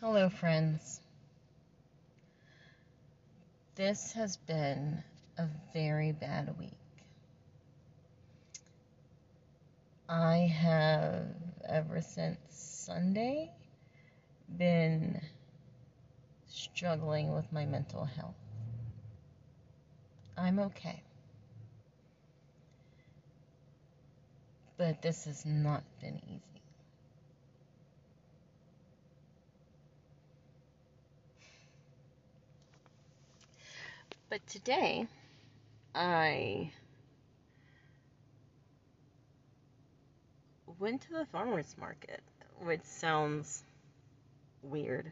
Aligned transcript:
Hello, 0.00 0.28
friends. 0.28 1.00
This 3.74 4.12
has 4.12 4.36
been 4.36 5.02
a 5.36 5.46
very 5.74 6.12
bad 6.12 6.56
week. 6.56 6.70
I 10.08 10.36
have, 10.56 11.26
ever 11.68 12.00
since 12.00 12.38
Sunday, 12.48 13.50
been 14.56 15.20
struggling 16.46 17.34
with 17.34 17.52
my 17.52 17.66
mental 17.66 18.04
health. 18.04 18.36
I'm 20.36 20.60
okay. 20.60 21.02
But 24.76 25.02
this 25.02 25.24
has 25.24 25.44
not 25.44 25.82
been 26.00 26.20
easy. 26.28 26.57
But 34.30 34.46
today, 34.46 35.06
I 35.94 36.70
went 40.78 41.00
to 41.02 41.12
the 41.14 41.24
farmer's 41.32 41.74
market, 41.78 42.20
which 42.60 42.82
sounds 42.82 43.64
weird. 44.62 45.10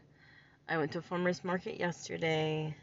I 0.69 0.77
went 0.77 0.91
to 0.91 0.99
a 0.99 1.01
farmer's 1.01 1.43
market 1.43 1.79
yesterday. 1.79 2.75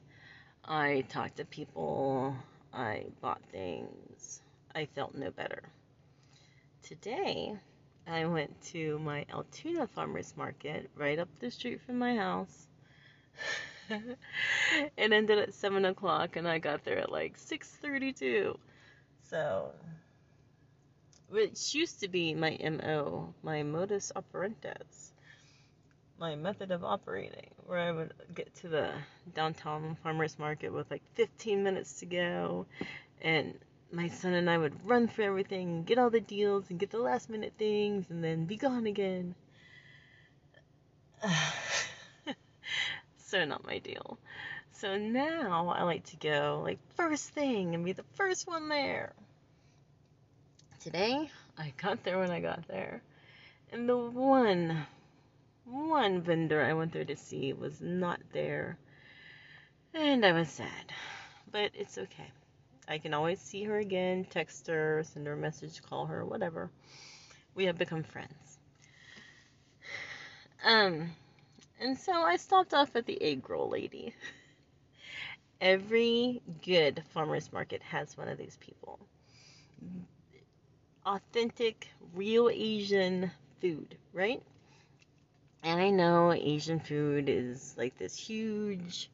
I 0.65 1.05
talked 1.09 1.37
to 1.37 1.45
people. 1.45 2.35
I 2.73 3.07
bought 3.21 3.43
things. 3.53 4.43
I 4.75 4.87
felt 4.87 5.15
no 5.15 5.31
better. 5.31 5.63
Today, 6.83 7.57
I 8.09 8.25
went 8.25 8.61
to 8.73 8.99
my 8.99 9.25
Altoona 9.33 9.87
farmer's 9.87 10.37
market 10.37 10.91
right 10.97 11.21
up 11.21 11.29
the 11.39 11.53
street 11.53 11.81
from 11.83 12.01
my 12.01 12.17
house. 12.17 12.67
it 14.97 15.13
ended 15.13 15.39
at 15.39 15.55
seven 15.55 15.85
o'clock, 15.85 16.37
and 16.37 16.49
I 16.49 16.59
got 16.59 16.85
there 16.85 16.99
at 16.99 17.11
like 17.11 17.37
six 17.37 17.69
thirty-two. 17.69 18.59
So, 19.31 19.73
which 21.29 21.75
used 21.75 22.01
to 22.01 22.09
be 22.09 22.35
my 22.35 22.59
mo, 22.63 23.35
my 23.43 23.63
modus 23.63 24.13
operandi, 24.15 24.73
my 26.19 26.35
method 26.37 26.71
of 26.71 26.85
operating, 26.85 27.51
where 27.67 27.79
I 27.79 27.93
would 27.93 28.13
get 28.35 28.55
to 28.57 28.69
the 28.69 28.91
downtown 29.35 29.97
farmers 30.03 30.39
market 30.39 30.73
with 30.73 30.91
like 30.91 31.03
15 31.15 31.63
minutes 31.63 32.01
to 32.01 32.07
go, 32.07 32.67
and 33.21 33.59
my 33.93 34.09
son 34.09 34.35
and 34.35 34.49
I 34.49 34.59
would 34.59 34.75
run 34.87 35.09
through 35.09 35.27
everything, 35.27 35.69
and 35.69 35.87
get 35.87 35.99
all 35.99 36.11
the 36.11 36.21
deals, 36.21 36.71
and 36.71 36.79
get 36.79 36.91
the 36.91 36.99
last 36.99 37.29
minute 37.29 37.55
things, 37.59 38.11
and 38.11 38.23
then 38.23 38.45
be 38.45 38.57
gone 38.57 38.87
again. 38.87 39.35
so 43.27 43.45
not 43.45 43.67
my 43.67 43.79
deal. 43.79 44.19
So 44.73 44.97
now 44.99 45.69
I 45.69 45.83
like 45.85 46.05
to 46.07 46.17
go 46.17 46.61
like 46.65 46.79
first 46.95 47.31
thing 47.31 47.75
and 47.75 47.85
be 47.85 47.93
the 47.93 48.05
first 48.15 48.47
one 48.47 48.69
there. 48.69 49.13
Today 50.81 51.31
I 51.57 51.73
got 51.81 52.05
there 52.05 52.19
when 52.19 52.31
I 52.31 52.41
got 52.41 52.67
there. 52.69 53.03
And 53.73 53.89
the 53.89 53.97
one 53.97 54.87
one 55.65 56.21
vendor 56.21 56.63
I 56.63 56.75
went 56.75 56.93
there 56.93 57.05
to 57.05 57.17
see 57.17 57.53
was 57.53 57.81
not 57.81 58.21
there. 58.33 58.77
And 59.95 60.25
I 60.25 60.33
was 60.33 60.49
sad. 60.49 60.93
But 61.51 61.71
it's 61.75 61.97
okay. 61.97 62.31
I 62.87 62.99
can 62.99 63.15
always 63.15 63.41
see 63.41 63.65
her 63.65 63.79
again, 63.79 64.27
text 64.29 64.67
her, 64.67 65.03
send 65.05 65.27
her 65.27 65.33
a 65.33 65.37
message, 65.37 65.83
call 65.83 66.07
her, 66.07 66.25
whatever. 66.25 66.71
We 67.55 67.65
have 67.67 67.79
become 67.79 68.03
friends. 68.03 68.59
Um 70.65 71.11
and 71.85 71.99
so 71.99 72.13
I 72.13 72.37
stopped 72.37 72.73
off 72.73 72.97
at 72.97 73.05
the 73.05 73.21
egg 73.23 73.49
roll 73.51 73.69
lady. 73.69 74.15
Every 75.61 76.41
good 76.63 77.03
farmer's 77.11 77.53
market 77.53 77.83
has 77.83 78.17
one 78.17 78.29
of 78.29 78.39
these 78.39 78.57
people. 78.59 78.99
Authentic, 81.05 81.89
real 82.15 82.49
Asian 82.49 83.31
food, 83.61 83.97
right? 84.15 84.43
And 85.63 85.79
I 85.79 85.91
know 85.91 86.33
Asian 86.33 86.81
food 86.81 87.29
is 87.29 87.75
like 87.77 87.99
this 87.99 88.17
huge, 88.17 89.11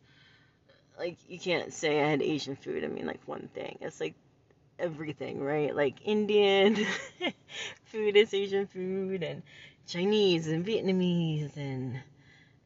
like, 0.96 1.16
you 1.28 1.40
can't 1.40 1.72
say 1.72 2.00
I 2.00 2.08
had 2.10 2.22
Asian 2.22 2.54
food. 2.54 2.84
I 2.84 2.86
mean, 2.86 3.06
like, 3.06 3.20
one 3.26 3.48
thing. 3.52 3.78
It's 3.80 4.00
like 4.00 4.14
everything, 4.78 5.42
right? 5.42 5.74
Like, 5.74 5.96
Indian 6.04 6.76
food 7.84 8.16
is 8.16 8.32
Asian 8.32 8.66
food, 8.66 9.24
and 9.24 9.42
Chinese 9.86 10.46
and 10.46 10.64
Vietnamese 10.64 11.56
and 11.56 12.00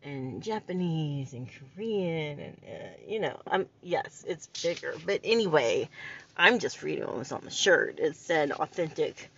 and 0.04 0.42
Japanese 0.42 1.32
and 1.32 1.48
Korean 1.48 2.38
and 2.38 2.56
uh, 2.68 2.88
you 3.08 3.20
know, 3.20 3.40
I'm 3.46 3.66
yes, 3.82 4.24
it's 4.28 4.46
bigger. 4.62 4.94
But 5.04 5.20
anyway, 5.24 5.88
I'm 6.36 6.58
just 6.58 6.82
reading 6.82 7.06
what 7.06 7.16
was 7.16 7.32
on 7.32 7.40
the 7.42 7.50
shirt. 7.50 7.98
It 7.98 8.16
said 8.16 8.52
authentic 8.52 9.30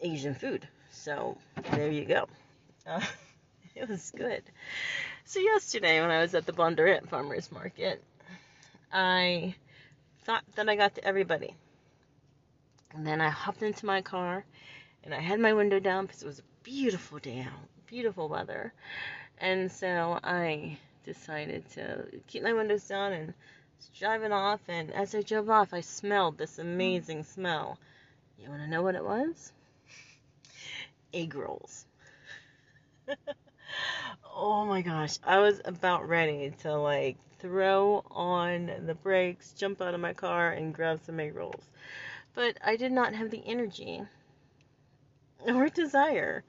Asian 0.00 0.34
food. 0.34 0.66
So 0.92 1.36
there 1.72 1.90
you 1.90 2.04
go. 2.04 2.28
Uh, 2.86 3.00
it 3.74 3.88
was 3.88 4.12
good. 4.16 4.42
So 5.24 5.40
yesterday 5.40 6.00
when 6.00 6.10
I 6.10 6.20
was 6.20 6.34
at 6.34 6.46
the 6.46 6.52
Bondurant 6.52 7.08
Farmers 7.08 7.50
Market, 7.50 8.02
I 8.92 9.54
thought 10.22 10.44
that 10.54 10.68
I 10.68 10.76
got 10.76 10.94
to 10.94 11.04
everybody. 11.04 11.54
And 12.94 13.06
then 13.06 13.20
I 13.20 13.28
hopped 13.28 13.62
into 13.62 13.84
my 13.84 14.02
car 14.02 14.44
and 15.04 15.12
I 15.12 15.20
had 15.20 15.40
my 15.40 15.52
window 15.52 15.80
down 15.80 16.06
because 16.06 16.22
it 16.22 16.26
was 16.26 16.38
a 16.38 16.42
beautiful 16.62 17.18
day 17.18 17.40
out 17.40 17.68
beautiful 17.88 18.28
weather. 18.28 18.72
And 19.38 19.70
so 19.70 20.18
I 20.22 20.78
decided 21.04 21.68
to 21.70 22.04
keep 22.26 22.42
my 22.42 22.52
windows 22.52 22.86
down 22.86 23.12
and 23.12 23.34
driving 23.98 24.32
off. 24.32 24.60
And 24.68 24.92
as 24.92 25.14
I 25.14 25.22
drove 25.22 25.48
off, 25.48 25.72
I 25.72 25.80
smelled 25.80 26.38
this 26.38 26.58
amazing 26.58 27.24
smell. 27.24 27.78
You 28.38 28.50
want 28.50 28.62
to 28.62 28.68
know 28.68 28.82
what 28.82 28.94
it 28.94 29.04
was? 29.04 29.52
Egg 31.12 31.34
rolls. 31.34 31.86
oh 34.34 34.64
my 34.66 34.82
gosh. 34.82 35.18
I 35.24 35.38
was 35.38 35.60
about 35.64 36.08
ready 36.08 36.52
to 36.62 36.76
like 36.76 37.16
throw 37.38 38.04
on 38.10 38.70
the 38.86 38.94
brakes, 38.94 39.52
jump 39.52 39.80
out 39.80 39.94
of 39.94 40.00
my 40.00 40.12
car, 40.12 40.50
and 40.52 40.74
grab 40.74 41.00
some 41.04 41.20
egg 41.20 41.34
rolls. 41.34 41.64
But 42.34 42.58
I 42.64 42.76
did 42.76 42.92
not 42.92 43.14
have 43.14 43.30
the 43.30 43.42
energy 43.46 44.02
or 45.46 45.68
desire 45.68 46.44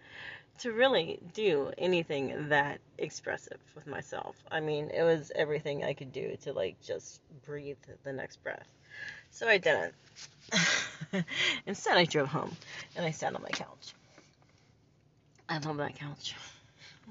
to 0.60 0.72
really 0.72 1.20
do 1.34 1.72
anything 1.78 2.50
that 2.50 2.80
expressive 2.98 3.60
with 3.76 3.88
myself. 3.88 4.36
I 4.52 4.60
mean, 4.60 4.90
it 4.90 5.04
was 5.04 5.32
everything 5.36 5.84
I 5.84 5.94
could 5.94 6.12
do 6.12 6.38
to 6.44 6.54
like 6.54 6.82
just 6.82 7.22
breathe 7.46 7.78
the 8.04 8.14
next 8.14 8.44
breath. 8.44 8.68
So 9.32 9.48
I 9.48 9.58
didn't. 9.58 9.94
Instead, 11.66 11.98
I 11.98 12.06
drove 12.06 12.28
home 12.28 12.56
and 12.96 13.06
I 13.06 13.12
sat 13.12 13.36
on 13.36 13.42
my 13.42 13.50
couch. 13.50 13.94
I 15.48 15.58
love 15.60 15.78
that 15.78 15.96
couch. 15.96 16.36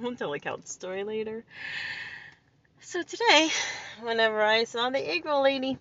We'll 0.01 0.15
tell 0.15 0.33
a 0.33 0.39
couch 0.39 0.67
story 0.67 1.03
later. 1.03 1.45
So 2.81 3.03
today, 3.03 3.49
whenever 4.01 4.41
I 4.41 4.63
saw 4.63 4.91
the 4.91 5.01
egg 5.01 5.25
roll 5.25 5.43
lady, 5.43 5.77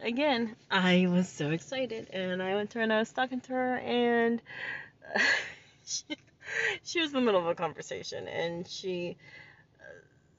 again, 0.00 0.54
I 0.70 1.08
was 1.10 1.28
so 1.28 1.50
excited 1.50 2.08
and 2.12 2.40
I 2.40 2.54
went 2.54 2.70
to 2.70 2.78
her 2.78 2.84
and 2.84 2.92
I 2.92 3.00
was 3.00 3.10
talking 3.10 3.40
to 3.40 3.52
her 3.52 3.76
and 3.78 4.40
she, 5.84 6.04
she 6.84 7.00
was 7.00 7.10
in 7.10 7.14
the 7.14 7.20
middle 7.20 7.40
of 7.40 7.46
a 7.46 7.54
conversation 7.54 8.28
and 8.28 8.66
she 8.66 9.16
uh, 9.80 9.84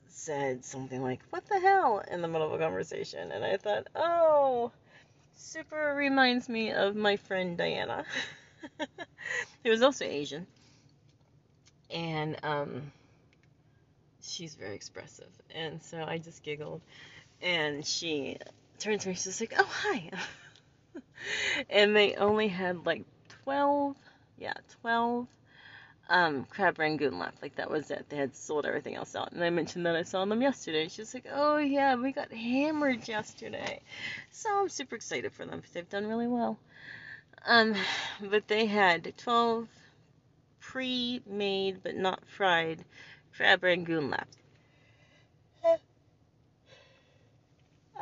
said 0.07 0.63
something 0.65 1.01
like, 1.01 1.21
What 1.29 1.45
the 1.47 1.59
hell? 1.59 2.03
in 2.09 2.21
the 2.21 2.27
middle 2.27 2.47
of 2.47 2.53
a 2.53 2.63
conversation. 2.63 3.31
And 3.31 3.43
I 3.43 3.57
thought, 3.57 3.87
Oh, 3.95 4.71
super 5.35 5.93
reminds 5.95 6.49
me 6.49 6.71
of 6.71 6.95
my 6.95 7.17
friend 7.17 7.57
Diana, 7.57 8.05
who 9.63 9.69
was 9.69 9.81
also 9.81 10.05
Asian. 10.05 10.47
And 11.89 12.37
um, 12.43 12.91
she's 14.21 14.55
very 14.55 14.75
expressive. 14.75 15.29
And 15.53 15.81
so 15.81 16.03
I 16.03 16.17
just 16.17 16.43
giggled. 16.43 16.81
And 17.41 17.85
she 17.85 18.37
turned 18.79 19.01
to 19.01 19.09
me, 19.09 19.15
she's 19.15 19.41
like, 19.41 19.53
Oh, 19.57 19.69
hi. 19.69 20.11
and 21.69 21.95
they 21.95 22.15
only 22.15 22.47
had 22.47 22.85
like 22.85 23.03
12, 23.43 23.95
yeah, 24.37 24.53
12 24.81 25.27
um, 26.11 26.45
crab 26.45 26.77
rangoon 26.77 27.17
left. 27.17 27.41
Like 27.41 27.55
that 27.55 27.71
was 27.71 27.89
it. 27.89 28.05
They 28.09 28.17
had 28.17 28.35
sold 28.35 28.65
everything 28.65 28.95
else 28.95 29.15
out. 29.15 29.31
And 29.31 29.43
I 29.43 29.49
mentioned 29.49 29.85
that 29.85 29.95
I 29.95 30.03
saw 30.03 30.25
them 30.25 30.41
yesterday. 30.41 30.89
She's 30.89 31.13
like, 31.13 31.25
"Oh 31.31 31.57
yeah, 31.57 31.95
we 31.95 32.11
got 32.11 32.31
hammered 32.31 33.07
yesterday." 33.07 33.81
So 34.29 34.49
I'm 34.51 34.69
super 34.69 34.95
excited 34.95 35.31
for 35.31 35.45
them 35.45 35.57
because 35.57 35.71
they've 35.71 35.89
done 35.89 36.07
really 36.07 36.27
well. 36.27 36.59
Um, 37.45 37.75
but 38.21 38.47
they 38.47 38.65
had 38.65 39.13
12 39.17 39.67
pre-made 40.59 41.81
but 41.81 41.95
not 41.95 42.21
fried 42.27 42.83
crab 43.35 43.63
rangoon 43.63 44.11
left. 44.11 44.37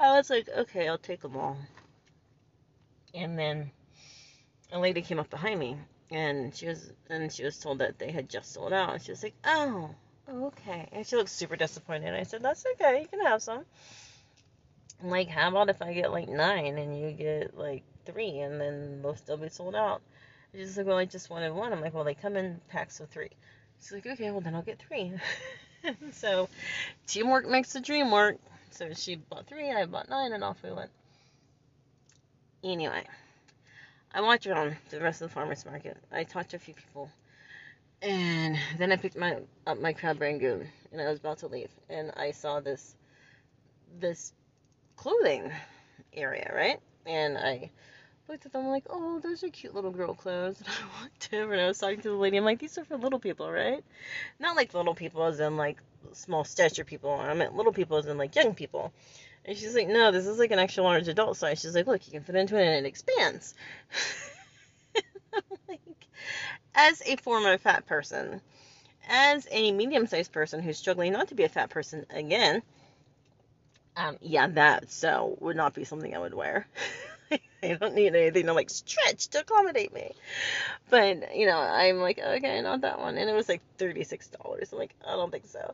I 0.01 0.15
was 0.17 0.29
like, 0.29 0.47
okay, 0.47 0.87
I'll 0.87 0.97
take 0.97 1.21
them 1.21 1.35
all. 1.35 1.57
And 3.13 3.37
then 3.37 3.71
a 4.71 4.79
lady 4.79 5.01
came 5.01 5.19
up 5.19 5.29
behind 5.29 5.59
me 5.59 5.77
and 6.11 6.55
she 6.55 6.67
was 6.67 6.91
and 7.09 7.31
she 7.31 7.43
was 7.43 7.57
told 7.57 7.79
that 7.79 7.99
they 7.99 8.11
had 8.11 8.29
just 8.29 8.53
sold 8.53 8.73
out 8.73 8.93
and 8.93 9.01
she 9.01 9.11
was 9.11 9.23
like 9.23 9.35
oh 9.45 9.93
okay. 10.31 10.87
And 10.91 11.05
she 11.05 11.15
looked 11.15 11.29
super 11.29 11.55
disappointed. 11.55 12.13
I 12.13 12.23
said, 12.23 12.41
that's 12.41 12.65
okay. 12.73 13.01
You 13.01 13.07
can 13.07 13.25
have 13.25 13.41
some. 13.41 13.65
I'm 15.01 15.09
like, 15.09 15.29
how 15.29 15.49
about 15.49 15.69
if 15.69 15.81
I 15.81 15.93
get 15.93 16.11
like 16.11 16.27
nine 16.27 16.77
and 16.77 16.99
you 16.99 17.11
get 17.11 17.57
like 17.57 17.83
three 18.05 18.39
and 18.39 18.59
then 18.59 19.01
they'll 19.01 19.15
still 19.15 19.37
be 19.37 19.49
sold 19.49 19.75
out? 19.75 20.01
She's 20.53 20.77
like, 20.77 20.87
well, 20.87 20.97
I 20.97 21.05
just 21.05 21.29
wanted 21.29 21.53
one. 21.53 21.71
I'm 21.71 21.81
like, 21.81 21.93
well, 21.93 22.03
they 22.03 22.15
come 22.15 22.35
in 22.35 22.59
packs 22.69 22.99
of 22.99 23.09
three. 23.09 23.29
She's 23.81 23.91
like, 23.91 24.05
okay, 24.05 24.31
well, 24.31 24.41
then 24.41 24.55
I'll 24.55 24.61
get 24.61 24.79
three. 24.79 25.13
so 26.11 26.49
teamwork 27.07 27.47
makes 27.47 27.73
the 27.73 27.79
dream 27.79 28.11
work. 28.11 28.37
So 28.71 28.93
she 28.93 29.15
bought 29.15 29.47
three, 29.47 29.71
I 29.71 29.85
bought 29.85 30.09
nine, 30.09 30.33
and 30.33 30.43
off 30.43 30.57
we 30.63 30.71
went. 30.71 30.91
Anyway, 32.63 33.03
I 34.11 34.21
walked 34.21 34.47
around 34.47 34.75
the 34.89 34.99
rest 34.99 35.21
of 35.21 35.29
the 35.29 35.33
farmer's 35.33 35.65
market. 35.65 35.97
I 36.11 36.23
talked 36.23 36.51
to 36.51 36.55
a 36.55 36.59
few 36.59 36.73
people. 36.73 37.09
And 38.01 38.57
then 38.77 38.91
I 38.91 38.95
picked 38.95 39.17
my 39.17 39.37
up 39.67 39.79
my 39.79 39.93
crab 39.93 40.21
rangoon 40.21 40.67
and 40.91 41.01
I 41.01 41.09
was 41.09 41.19
about 41.19 41.39
to 41.39 41.47
leave 41.47 41.69
and 41.89 42.11
I 42.15 42.31
saw 42.31 42.61
this 42.61 42.95
this 43.99 44.31
clothing 44.95 45.51
area, 46.13 46.49
right? 46.55 46.79
And 47.05 47.37
I 47.37 47.71
looked 48.29 48.45
at 48.45 48.53
them 48.53 48.67
like, 48.67 48.85
oh, 48.89 49.19
those 49.19 49.43
are 49.43 49.49
cute 49.49 49.75
little 49.75 49.91
girl 49.91 50.13
clothes. 50.13 50.61
And 50.65 50.69
I 50.69 51.01
walked 51.01 51.33
over 51.33 51.53
and 51.53 51.61
I 51.61 51.67
was 51.67 51.77
talking 51.77 52.01
to 52.01 52.09
the 52.09 52.15
lady. 52.15 52.37
I'm 52.37 52.45
like, 52.45 52.59
these 52.59 52.77
are 52.77 52.85
for 52.85 52.97
little 52.97 53.19
people, 53.19 53.51
right? 53.51 53.83
Not 54.39 54.55
like 54.55 54.73
little 54.73 54.95
people 54.95 55.23
as 55.25 55.39
in 55.39 55.57
like 55.57 55.77
small 56.13 56.45
stature 56.45 56.85
people. 56.85 57.11
I 57.11 57.33
meant 57.33 57.55
little 57.55 57.73
people 57.73 57.97
as 57.97 58.05
in 58.05 58.17
like 58.17 58.35
young 58.35 58.55
people. 58.55 58.93
And 59.45 59.57
she's 59.57 59.73
like, 59.73 59.87
no, 59.87 60.11
this 60.11 60.27
is 60.27 60.37
like 60.37 60.51
an 60.51 60.59
extra 60.59 60.83
large 60.83 61.07
adult 61.07 61.37
size. 61.37 61.61
She's 61.61 61.75
like, 61.75 61.87
look, 61.87 62.05
you 62.05 62.11
can 62.11 62.23
fit 62.23 62.35
into 62.35 62.57
it 62.57 62.65
and 62.65 62.85
it 62.85 62.87
expands. 62.87 63.55
like, 65.67 65.79
as 66.75 67.01
a 67.05 67.15
former 67.17 67.57
fat 67.57 67.85
person, 67.85 68.41
as 69.07 69.47
a 69.51 69.71
medium 69.71 70.07
sized 70.07 70.31
person 70.31 70.61
who's 70.61 70.77
struggling 70.77 71.13
not 71.13 71.29
to 71.29 71.35
be 71.35 71.43
a 71.43 71.49
fat 71.49 71.69
person 71.69 72.05
again, 72.09 72.61
um, 73.97 74.17
yeah, 74.21 74.47
that 74.47 74.91
so 74.91 75.37
would 75.41 75.57
not 75.57 75.73
be 75.73 75.83
something 75.83 76.15
I 76.15 76.19
would 76.19 76.33
wear. 76.33 76.67
I 77.61 77.73
don't 77.73 77.95
need 77.95 78.15
anything 78.15 78.45
to 78.45 78.53
like 78.53 78.69
stretch 78.69 79.27
to 79.29 79.41
accommodate 79.41 79.93
me. 79.93 80.13
But, 80.89 81.35
you 81.35 81.45
know, 81.45 81.57
I'm 81.57 81.97
like, 81.97 82.19
okay, 82.19 82.61
not 82.61 82.81
that 82.81 82.99
one. 82.99 83.17
And 83.17 83.29
it 83.29 83.33
was 83.33 83.49
like 83.49 83.61
$36. 83.77 84.71
I'm 84.71 84.79
like, 84.79 84.95
I 85.05 85.11
don't 85.11 85.31
think 85.31 85.47
so. 85.47 85.73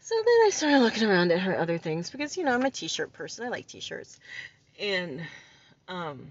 So 0.00 0.14
then 0.16 0.46
I 0.46 0.50
started 0.50 0.80
looking 0.80 1.08
around 1.08 1.32
at 1.32 1.40
her 1.40 1.58
other 1.58 1.78
things 1.78 2.10
because, 2.10 2.36
you 2.36 2.44
know, 2.44 2.54
I'm 2.54 2.64
a 2.64 2.70
t 2.70 2.88
shirt 2.88 3.12
person. 3.12 3.46
I 3.46 3.48
like 3.48 3.66
t 3.66 3.80
shirts. 3.80 4.18
And, 4.78 5.22
um, 5.88 6.26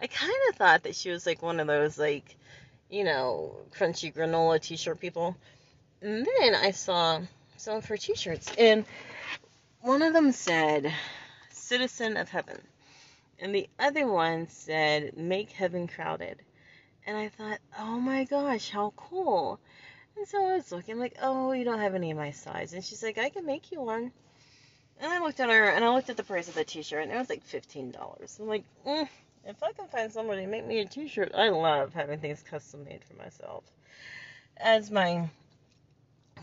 I 0.00 0.06
kind 0.06 0.40
of 0.48 0.56
thought 0.56 0.84
that 0.84 0.94
she 0.94 1.10
was 1.10 1.26
like 1.26 1.42
one 1.42 1.60
of 1.60 1.66
those, 1.66 1.98
like, 1.98 2.36
you 2.90 3.04
know, 3.04 3.56
crunchy 3.76 4.14
granola 4.14 4.60
t 4.60 4.76
shirt 4.76 5.00
people. 5.00 5.36
And 6.02 6.26
then 6.40 6.54
I 6.54 6.70
saw 6.72 7.20
some 7.56 7.76
of 7.78 7.86
her 7.86 7.96
t 7.96 8.14
shirts. 8.14 8.52
And 8.58 8.84
one 9.80 10.02
of 10.02 10.12
them 10.12 10.32
said, 10.32 10.92
Citizen 11.50 12.16
of 12.16 12.28
Heaven 12.28 12.60
and 13.40 13.54
the 13.54 13.68
other 13.78 14.06
one 14.06 14.48
said 14.48 15.16
make 15.16 15.50
heaven 15.50 15.86
crowded 15.86 16.38
and 17.06 17.16
i 17.16 17.28
thought 17.28 17.58
oh 17.78 18.00
my 18.00 18.24
gosh 18.24 18.70
how 18.70 18.92
cool 18.96 19.60
and 20.18 20.26
so 20.26 20.44
i 20.44 20.56
was 20.56 20.72
looking 20.72 20.98
like 20.98 21.16
oh 21.22 21.52
you 21.52 21.64
don't 21.64 21.78
have 21.78 21.94
any 21.94 22.10
of 22.10 22.16
my 22.16 22.32
size. 22.32 22.72
And 22.72 22.84
she's 22.84 23.02
like 23.02 23.18
i 23.18 23.28
can 23.28 23.46
make 23.46 23.70
you 23.72 23.80
one. 23.80 24.12
And 25.00 25.12
i 25.12 25.20
looked 25.20 25.40
at 25.40 25.48
her 25.48 25.68
and 25.70 25.84
i 25.84 25.94
looked 25.94 26.10
at 26.10 26.16
the 26.16 26.24
price 26.24 26.48
of 26.48 26.54
the 26.54 26.64
t-shirt 26.64 27.02
and 27.02 27.12
it 27.12 27.16
was 27.16 27.30
like 27.30 27.46
$15 27.46 28.40
i'm 28.40 28.46
like 28.48 28.64
mm, 28.86 29.08
if 29.44 29.62
i 29.62 29.72
can 29.72 29.86
find 29.88 30.12
somebody 30.12 30.42
to 30.42 30.48
make 30.48 30.66
me 30.66 30.80
a 30.80 30.84
t-shirt 30.84 31.32
i 31.34 31.48
love 31.48 31.94
having 31.94 32.18
things 32.18 32.42
custom 32.42 32.84
made 32.84 33.04
for 33.04 33.14
myself. 33.22 33.64
As 34.56 34.90
my 34.90 35.30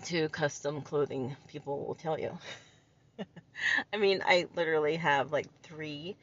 two 0.04 0.30
custom 0.30 0.81
clothing 0.81 1.36
people 1.48 1.86
will 1.86 1.95
tell 1.95 2.19
you. 2.19 2.38
I 3.94 3.98
mean 3.98 4.22
i 4.25 4.48
literally 4.56 4.95
have 4.95 5.31
like 5.31 5.48
three 5.63 6.16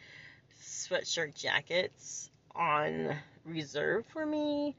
sweatshirt 0.62 1.34
jackets 1.34 2.30
on 2.54 3.14
reserve 3.44 4.06
for 4.06 4.24
me, 4.24 4.76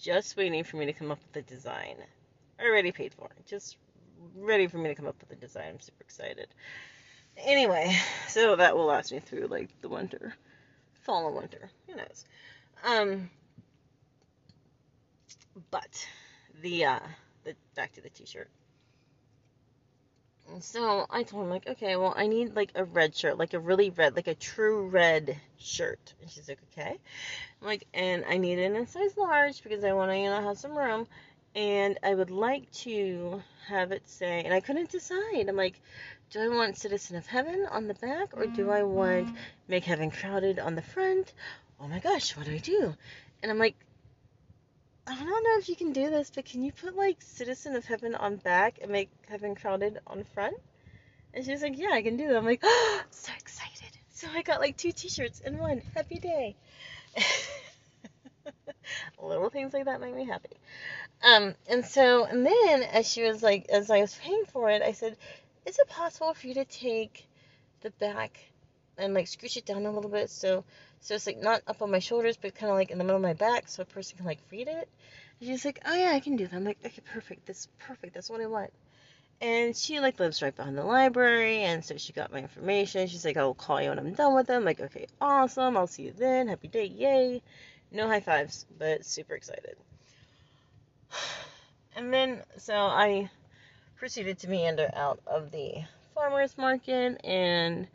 just 0.00 0.36
waiting 0.36 0.64
for 0.64 0.76
me 0.76 0.86
to 0.86 0.92
come 0.92 1.10
up 1.10 1.18
with 1.26 1.44
a 1.44 1.48
design. 1.48 1.96
Already 2.60 2.92
paid 2.92 3.12
for, 3.14 3.28
just 3.46 3.76
ready 4.34 4.66
for 4.66 4.78
me 4.78 4.88
to 4.88 4.94
come 4.94 5.06
up 5.06 5.16
with 5.20 5.36
a 5.36 5.40
design. 5.40 5.70
I'm 5.70 5.80
super 5.80 6.02
excited. 6.02 6.48
Anyway, 7.38 7.94
so 8.28 8.56
that 8.56 8.76
will 8.76 8.86
last 8.86 9.12
me 9.12 9.20
through 9.20 9.46
like 9.48 9.68
the 9.82 9.88
winter, 9.88 10.34
fall 11.02 11.26
and 11.26 11.36
winter. 11.36 11.70
Who 11.86 11.96
knows? 11.96 12.24
Um, 12.84 13.30
but 15.70 16.06
the 16.62 16.86
uh, 16.86 17.00
the 17.44 17.54
back 17.74 17.92
to 17.94 18.00
the 18.00 18.08
t-shirt. 18.08 18.48
So 20.60 21.06
I 21.10 21.24
told 21.24 21.44
him 21.44 21.50
like, 21.50 21.66
okay, 21.66 21.96
well 21.96 22.14
I 22.16 22.26
need 22.26 22.54
like 22.54 22.70
a 22.74 22.84
red 22.84 23.14
shirt, 23.16 23.36
like 23.36 23.52
a 23.52 23.58
really 23.58 23.90
red, 23.90 24.16
like 24.16 24.28
a 24.28 24.34
true 24.34 24.88
red 24.88 25.38
shirt. 25.58 26.14
And 26.22 26.30
she's 26.30 26.48
like, 26.48 26.60
okay. 26.72 26.96
I'm 27.60 27.66
like, 27.66 27.86
and 27.92 28.24
I 28.26 28.38
need 28.38 28.58
it 28.58 28.70
in 28.70 28.76
a 28.76 28.86
size 28.86 29.16
large 29.16 29.62
because 29.62 29.84
I 29.84 29.92
want 29.92 30.10
to, 30.12 30.16
you 30.16 30.30
know, 30.30 30.40
have 30.40 30.58
some 30.58 30.76
room. 30.76 31.06
And 31.56 31.98
I 32.02 32.14
would 32.14 32.30
like 32.30 32.70
to 32.82 33.42
have 33.66 33.90
it 33.90 34.06
say, 34.06 34.42
and 34.44 34.52
I 34.52 34.60
couldn't 34.60 34.90
decide. 34.90 35.48
I'm 35.48 35.56
like, 35.56 35.80
do 36.30 36.40
I 36.40 36.54
want 36.54 36.76
Citizen 36.76 37.16
of 37.16 37.26
Heaven 37.26 37.66
on 37.70 37.88
the 37.88 37.94
back 37.94 38.36
or 38.36 38.46
do 38.46 38.70
I 38.70 38.82
want 38.82 39.26
mm-hmm. 39.26 39.36
Make 39.66 39.84
Heaven 39.84 40.10
Crowded 40.10 40.58
on 40.58 40.74
the 40.74 40.82
front? 40.82 41.32
Oh 41.80 41.88
my 41.88 41.98
gosh, 41.98 42.36
what 42.36 42.44
do 42.44 42.52
I 42.52 42.58
do? 42.58 42.94
And 43.42 43.50
I'm 43.50 43.58
like, 43.58 43.74
I 45.06 45.14
don't 45.14 45.44
know 45.44 45.58
if 45.58 45.70
you 45.70 45.76
can 45.76 45.94
do 45.94 46.10
this, 46.10 46.30
but 46.34 46.44
can 46.44 46.62
you 46.62 46.72
put 46.72 46.94
like 46.94 47.22
Citizen 47.22 47.74
of 47.74 47.86
Heaven 47.86 48.14
on 48.14 48.36
back 48.36 48.80
and 48.82 48.90
make 48.90 49.08
Heaven 49.26 49.54
Crowded 49.54 49.98
on 50.06 50.24
front? 50.24 50.56
And 51.32 51.42
she's 51.42 51.62
like, 51.62 51.78
Yeah, 51.78 51.90
I 51.92 52.02
can 52.02 52.18
do 52.18 52.28
that. 52.28 52.36
I'm 52.36 52.44
like, 52.44 52.60
Oh, 52.62 53.02
so 53.10 53.32
excited. 53.38 53.96
So 54.12 54.26
I 54.34 54.42
got 54.42 54.60
like 54.60 54.76
two 54.76 54.92
t 54.92 55.08
shirts 55.08 55.40
in 55.40 55.56
one. 55.56 55.80
Happy 55.94 56.18
day. 56.18 56.56
Little 59.22 59.50
things 59.50 59.72
like 59.72 59.84
that 59.86 60.00
make 60.00 60.14
me 60.14 60.24
happy. 60.24 60.56
Um, 61.22 61.54
and 61.68 61.84
so, 61.84 62.24
and 62.24 62.44
then 62.46 62.82
as 62.82 63.10
she 63.10 63.22
was 63.22 63.42
like, 63.42 63.66
as 63.68 63.90
I 63.90 64.00
was 64.00 64.14
paying 64.14 64.44
for 64.52 64.70
it, 64.70 64.82
I 64.82 64.92
said, 64.92 65.16
Is 65.64 65.78
it 65.78 65.88
possible 65.88 66.34
for 66.34 66.46
you 66.46 66.54
to 66.54 66.64
take 66.64 67.26
the 67.80 67.90
back 67.90 68.38
and 68.98 69.14
like 69.14 69.26
scooch 69.26 69.56
it 69.56 69.66
down 69.66 69.84
a 69.84 69.90
little 69.90 70.10
bit 70.10 70.30
so 70.30 70.64
so 71.00 71.14
it's 71.14 71.26
like 71.26 71.40
not 71.40 71.62
up 71.66 71.82
on 71.82 71.90
my 71.90 72.00
shoulders, 72.00 72.36
but 72.36 72.54
kind 72.54 72.70
of 72.70 72.76
like 72.76 72.90
in 72.90 72.98
the 72.98 73.04
middle 73.04 73.16
of 73.16 73.22
my 73.22 73.34
back, 73.34 73.68
so 73.68 73.82
a 73.82 73.84
person 73.84 74.16
can 74.16 74.26
like 74.26 74.40
read 74.50 74.66
it. 74.66 74.88
And 75.40 75.48
she's 75.48 75.64
like, 75.64 75.80
oh 75.86 75.94
yeah, 75.94 76.10
I 76.12 76.18
can 76.20 76.34
do 76.34 76.46
that. 76.46 76.56
I'm 76.56 76.64
like, 76.64 76.78
okay, 76.84 77.02
perfect. 77.12 77.46
That's 77.46 77.68
perfect. 77.78 78.14
That's 78.14 78.28
what 78.28 78.40
I 78.40 78.46
want. 78.46 78.72
And 79.40 79.76
she 79.76 80.00
like 80.00 80.18
lives 80.18 80.42
right 80.42 80.56
behind 80.56 80.76
the 80.76 80.84
library, 80.84 81.58
and 81.58 81.84
so 81.84 81.96
she 81.96 82.12
got 82.12 82.32
my 82.32 82.38
information. 82.38 83.06
She's 83.06 83.24
like, 83.24 83.36
I'll 83.36 83.54
call 83.54 83.80
you 83.80 83.90
when 83.90 83.98
I'm 83.98 84.14
done 84.14 84.34
with 84.34 84.46
them. 84.46 84.64
Like, 84.64 84.80
okay, 84.80 85.06
awesome. 85.20 85.76
I'll 85.76 85.86
see 85.86 86.04
you 86.04 86.12
then. 86.12 86.48
Happy 86.48 86.68
day, 86.68 86.86
yay. 86.86 87.42
No 87.96 88.06
high 88.08 88.20
fives, 88.20 88.66
but 88.78 89.06
super 89.06 89.34
excited. 89.34 89.76
And 91.96 92.12
then 92.12 92.42
so 92.58 92.74
I 92.74 93.30
proceeded 93.96 94.38
to 94.40 94.50
meander 94.50 94.90
out 94.92 95.18
of 95.26 95.50
the 95.50 95.82
farmers 96.14 96.58
market 96.58 97.18
and 97.24 97.88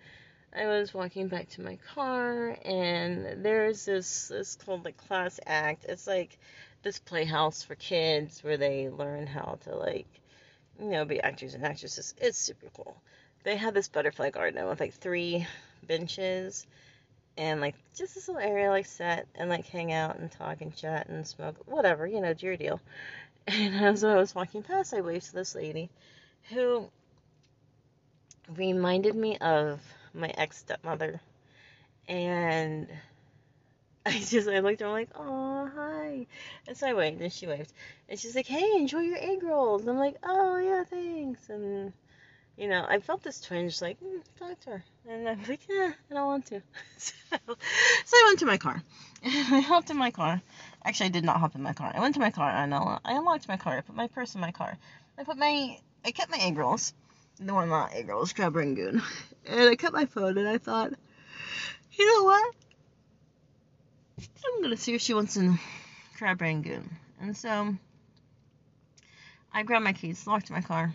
I 0.55 0.65
was 0.65 0.91
walking 0.91 1.27
back 1.27 1.49
to 1.49 1.61
my 1.61 1.77
car, 1.93 2.57
and 2.65 3.45
there's 3.45 3.85
this 3.85 4.29
this 4.29 4.55
called 4.55 4.83
the 4.83 4.91
Class 4.91 5.39
Act. 5.45 5.85
It's 5.87 6.07
like 6.07 6.39
this 6.81 6.97
playhouse 6.97 7.61
for 7.61 7.75
kids 7.75 8.43
where 8.43 8.57
they 8.57 8.89
learn 8.89 9.27
how 9.27 9.59
to 9.65 9.75
like, 9.75 10.07
you 10.79 10.87
know, 10.89 11.05
be 11.05 11.21
actors 11.21 11.53
and 11.53 11.63
actresses. 11.63 12.15
It's 12.17 12.39
super 12.39 12.69
cool. 12.73 12.97
They 13.43 13.55
have 13.55 13.75
this 13.75 13.87
butterfly 13.87 14.31
garden 14.31 14.67
with 14.67 14.79
like 14.79 14.95
three 14.95 15.45
benches 15.83 16.65
and 17.37 17.61
like 17.61 17.75
just 17.95 18.15
this 18.15 18.27
little 18.27 18.41
area 18.41 18.69
like 18.69 18.85
set 18.85 19.27
and 19.35 19.49
like 19.49 19.65
hang 19.67 19.91
out 19.91 20.17
and 20.19 20.31
talk 20.31 20.61
and 20.61 20.75
chat 20.75 21.07
and 21.09 21.25
smoke 21.25 21.55
whatever 21.65 22.05
you 22.07 22.21
know 22.21 22.33
do 22.33 22.47
your 22.47 22.57
deal. 22.57 22.79
And 23.47 23.73
as 23.83 24.03
i 24.03 24.15
was 24.15 24.35
walking 24.35 24.61
past 24.61 24.93
i 24.93 25.01
waved 25.01 25.25
to 25.25 25.33
this 25.33 25.55
lady 25.55 25.89
who 26.49 26.87
reminded 28.55 29.15
me 29.15 29.37
of 29.37 29.79
my 30.13 30.29
ex 30.37 30.57
stepmother, 30.57 31.21
and 32.07 32.87
I 34.05 34.11
just 34.11 34.47
I 34.47 34.59
looked 34.59 34.81
at 34.81 34.87
her 34.87 34.91
like, 34.91 35.09
oh 35.15 35.69
hi, 35.73 36.27
and 36.67 36.75
so 36.77 36.87
I 36.87 36.93
waved 36.93 37.21
and 37.21 37.31
she 37.31 37.47
waved, 37.47 37.71
and 38.09 38.19
she's 38.19 38.35
like, 38.35 38.47
hey, 38.47 38.71
enjoy 38.75 39.01
your 39.01 39.17
egg 39.19 39.43
rolls. 39.43 39.87
I'm 39.87 39.97
like, 39.97 40.17
oh 40.23 40.57
yeah, 40.57 40.83
thanks, 40.83 41.49
and 41.49 41.93
you 42.61 42.69
know 42.69 42.85
I 42.87 42.99
felt 42.99 43.23
this 43.23 43.41
twinge 43.41 43.81
like 43.81 43.99
mm, 43.99 44.21
talk 44.39 44.59
to 44.61 44.69
her, 44.69 44.83
and 45.09 45.27
I'm 45.27 45.43
like, 45.49 45.67
yeah, 45.67 45.91
I 46.09 46.13
don't 46.13 46.27
want 46.27 46.45
to. 46.47 46.61
so, 46.97 47.13
so 47.39 48.17
I 48.17 48.23
went 48.27 48.39
to 48.39 48.45
my 48.45 48.57
car, 48.57 48.81
and 49.23 49.33
I 49.55 49.59
hopped 49.59 49.89
in 49.89 49.97
my 49.97 50.11
car. 50.11 50.41
Actually, 50.85 51.07
I 51.07 51.09
did 51.09 51.25
not 51.25 51.39
hop 51.39 51.55
in 51.55 51.61
my 51.61 51.73
car. 51.73 51.91
I 51.93 51.99
went 51.99 52.15
to 52.15 52.21
my 52.21 52.31
car 52.31 52.49
and 52.49 52.73
I 52.73 52.99
unlocked 53.05 53.47
my 53.47 53.57
car. 53.57 53.77
I 53.77 53.81
put 53.81 53.95
my 53.95 54.07
purse 54.07 54.35
in 54.35 54.41
my 54.41 54.51
car. 54.51 54.77
I 55.17 55.23
put 55.23 55.37
my 55.37 55.77
I 56.05 56.11
kept 56.11 56.31
my 56.31 56.39
egg 56.39 56.57
rolls 56.57 56.93
no, 57.41 57.57
I'm 57.57 57.69
not 57.69 57.95
a 57.95 58.03
girl, 58.03 58.25
Crab 58.27 58.55
Rangoon. 58.55 59.01
And 59.43 59.69
I 59.69 59.75
kept 59.75 59.93
my 59.93 60.05
phone 60.05 60.37
and 60.37 60.47
I 60.47 60.59
thought, 60.59 60.93
you 61.93 62.05
know 62.05 62.25
what? 62.25 62.55
I'm 64.19 64.61
gonna 64.61 64.77
see 64.77 64.93
if 64.93 65.01
she 65.01 65.15
wants 65.15 65.33
some 65.33 65.59
Crab 66.15 66.39
Rangoon. 66.41 66.87
And 67.19 67.35
so 67.35 67.75
I 69.51 69.63
grabbed 69.63 69.83
my 69.83 69.93
keys, 69.93 70.27
locked 70.27 70.51
my 70.51 70.61
car, 70.61 70.93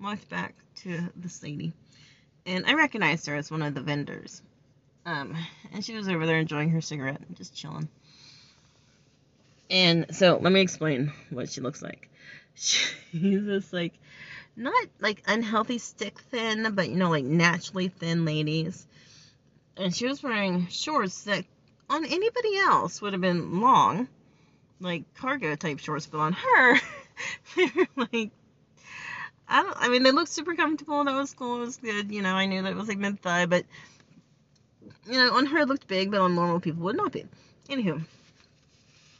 walked 0.00 0.28
back 0.28 0.56
to 0.82 1.10
this 1.16 1.42
lady, 1.42 1.72
and 2.46 2.66
I 2.66 2.74
recognized 2.74 3.26
her 3.26 3.34
as 3.34 3.50
one 3.50 3.62
of 3.62 3.74
the 3.74 3.80
vendors. 3.80 4.42
Um, 5.06 5.36
and 5.72 5.84
she 5.84 5.94
was 5.94 6.08
over 6.08 6.26
there 6.26 6.38
enjoying 6.38 6.70
her 6.70 6.80
cigarette, 6.80 7.20
and 7.26 7.36
just 7.36 7.54
chilling. 7.54 7.88
And 9.70 10.06
so 10.14 10.38
let 10.40 10.52
me 10.52 10.60
explain 10.60 11.12
what 11.30 11.50
she 11.50 11.60
looks 11.60 11.82
like. 11.82 12.08
She's 12.54 13.44
this 13.44 13.72
like 13.72 13.94
not 14.56 14.86
like 15.00 15.22
unhealthy 15.26 15.78
stick 15.78 16.20
thin, 16.30 16.74
but 16.74 16.88
you 16.88 16.96
know 16.96 17.10
like 17.10 17.24
naturally 17.24 17.88
thin 17.88 18.24
ladies. 18.24 18.86
And 19.76 19.94
she 19.94 20.06
was 20.06 20.22
wearing 20.22 20.68
shorts 20.68 21.24
that 21.24 21.44
on 21.90 22.04
anybody 22.04 22.56
else 22.58 23.02
would 23.02 23.12
have 23.12 23.22
been 23.22 23.60
long, 23.60 24.08
like 24.80 25.02
cargo 25.14 25.56
type 25.56 25.80
shorts, 25.80 26.06
but 26.06 26.18
on 26.18 26.32
her 26.32 26.80
they 27.56 27.70
were 27.74 27.88
like 28.12 28.30
I 29.48 29.62
don't 29.62 29.76
I 29.78 29.88
mean 29.88 30.02
they 30.02 30.12
looked 30.12 30.30
super 30.30 30.54
comfortable, 30.54 31.04
that 31.04 31.14
was 31.14 31.34
cool, 31.34 31.56
it 31.56 31.66
was 31.66 31.76
good, 31.76 32.10
you 32.10 32.22
know, 32.22 32.34
I 32.34 32.46
knew 32.46 32.62
that 32.62 32.72
it 32.72 32.76
was 32.76 32.88
like 32.88 32.98
mid 32.98 33.20
thigh, 33.20 33.46
but 33.46 33.64
you 35.06 35.14
know, 35.14 35.34
on 35.34 35.46
her 35.46 35.60
it 35.60 35.68
looked 35.68 35.86
big, 35.86 36.10
but 36.10 36.20
on 36.20 36.34
normal 36.34 36.60
people 36.60 36.82
would 36.84 36.96
not 36.96 37.12
be. 37.12 37.24
Anywho. 37.68 38.04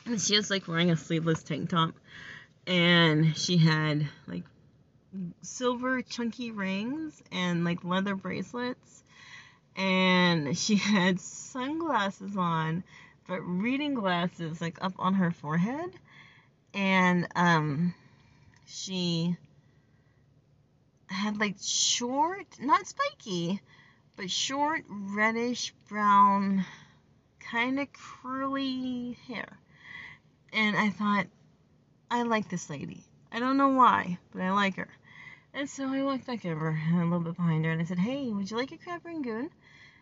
And 0.06 0.20
she 0.20 0.36
was 0.36 0.50
like 0.50 0.68
wearing 0.68 0.90
a 0.90 0.96
sleeveless 0.96 1.42
tank 1.42 1.70
top. 1.70 1.94
And 2.66 3.36
she 3.36 3.56
had 3.56 4.06
like 4.26 4.44
silver 5.42 6.02
chunky 6.02 6.50
rings 6.50 7.22
and 7.32 7.64
like 7.64 7.84
leather 7.84 8.14
bracelets. 8.14 9.02
And 9.76 10.56
she 10.56 10.76
had 10.76 11.20
sunglasses 11.20 12.36
on, 12.36 12.84
but 13.26 13.40
reading 13.40 13.94
glasses 13.94 14.60
like 14.60 14.82
up 14.82 14.94
on 14.98 15.14
her 15.14 15.30
forehead. 15.30 15.90
And 16.72 17.28
um 17.36 17.94
she 18.66 19.36
had 21.06 21.38
like 21.38 21.56
short, 21.60 22.46
not 22.60 22.86
spiky, 22.86 23.60
but 24.16 24.30
short 24.30 24.84
reddish 24.88 25.72
brown 25.88 26.64
kind 27.40 27.78
of 27.78 27.88
curly 27.92 29.18
hair 29.28 29.58
and 30.54 30.76
I 30.76 30.90
thought, 30.90 31.26
I 32.10 32.22
like 32.22 32.48
this 32.48 32.70
lady. 32.70 33.02
I 33.32 33.40
don't 33.40 33.56
know 33.56 33.68
why, 33.68 34.18
but 34.32 34.42
I 34.42 34.52
like 34.52 34.76
her. 34.76 34.88
And 35.52 35.68
so 35.68 35.88
I 35.92 36.02
walked 36.02 36.26
back 36.26 36.46
over 36.46 36.78
a 36.92 37.04
little 37.04 37.20
bit 37.20 37.36
behind 37.36 37.64
her 37.64 37.72
and 37.72 37.82
I 37.82 37.84
said, 37.84 37.98
Hey, 37.98 38.28
would 38.28 38.50
you 38.50 38.56
like 38.56 38.72
a 38.72 38.78
crab 38.78 39.04
rangoon? 39.04 39.50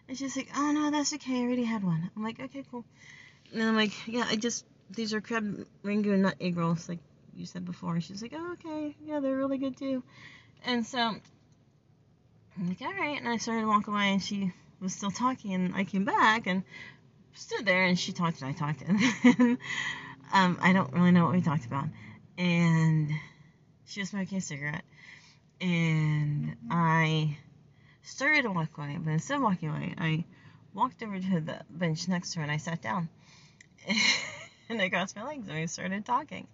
And 0.09 0.17
she's 0.17 0.37
like, 0.37 0.51
Oh 0.57 0.73
no, 0.73 0.91
that's 0.91 1.13
okay. 1.15 1.41
I 1.41 1.43
already 1.45 1.65
had 1.65 1.83
one. 1.83 2.11
I'm 2.15 2.23
like, 2.23 2.39
Okay, 2.39 2.65
cool. 2.71 2.85
And 3.53 3.63
I'm 3.63 3.77
like, 3.77 3.93
Yeah, 4.07 4.27
I 4.29 4.37
just 4.37 4.65
these 4.91 5.15
are 5.15 5.21
crab 5.23 5.67
rangoon, 5.83 6.23
not 6.23 6.37
egg 6.41 6.57
rolls, 6.57 6.89
like 6.89 6.99
you 7.35 7.47
said 7.47 7.65
before. 7.65 7.95
And 7.95 8.05
she's 8.05 8.21
like, 8.21 8.35
Oh, 8.37 8.53
okay, 8.55 8.95
yeah, 9.07 9.21
they're 9.21 9.37
really 9.37 9.59
good 9.59 9.77
too. 9.77 10.03
And 10.65 10.87
so 10.87 10.99
I'm 10.99 12.69
like, 12.69 12.81
All 12.83 12.93
right. 12.93 13.19
And 13.19 13.29
I 13.29 13.37
started 13.37 13.63
to 13.63 13.69
walk 13.69 13.89
away, 13.89 14.13
and 14.13 14.23
she 14.23 14.53
was 14.81 14.95
still 14.95 15.11
talking, 15.11 15.55
and 15.55 15.75
I 15.75 15.85
came 15.85 16.05
back 16.05 16.47
and 16.47 16.63
stood 17.35 17.65
there, 17.65 17.85
and 17.85 17.99
she 17.99 18.13
talked, 18.13 18.43
and 18.43 18.51
I 18.51 18.53
talked, 18.53 18.83
and 18.83 19.59
um, 20.33 20.59
I 20.61 20.73
don't 20.73 20.93
really 20.93 21.11
know 21.11 21.25
what 21.25 21.35
we 21.35 21.41
talked 21.41 21.67
about. 21.67 21.87
And 22.39 23.11
she 23.87 24.01
was 24.01 24.11
smoking 24.11 24.39
a 24.39 24.41
cigarette. 24.41 24.85
And 25.61 26.57
I 26.71 27.37
started 28.03 28.43
to 28.43 28.51
walk 28.51 28.77
away, 28.77 28.99
but 28.99 29.11
instead 29.13 29.37
of 29.37 29.43
walking 29.43 29.69
away, 29.69 29.95
I 29.97 30.25
walked 30.75 31.03
over 31.03 31.19
to 31.19 31.41
the 31.41 31.61
bench 31.71 32.09
next 32.09 32.33
to 32.33 32.39
her 32.39 32.43
and 32.43 32.51
I 32.51 32.57
sat 32.57 32.83
down. 32.83 33.09
and 34.69 34.81
I 34.81 34.89
crossed 34.89 35.17
my 35.17 35.25
legs 35.25 35.49
and 35.49 35.59
we 35.59 35.67
started 35.67 36.05
talking. 36.05 36.47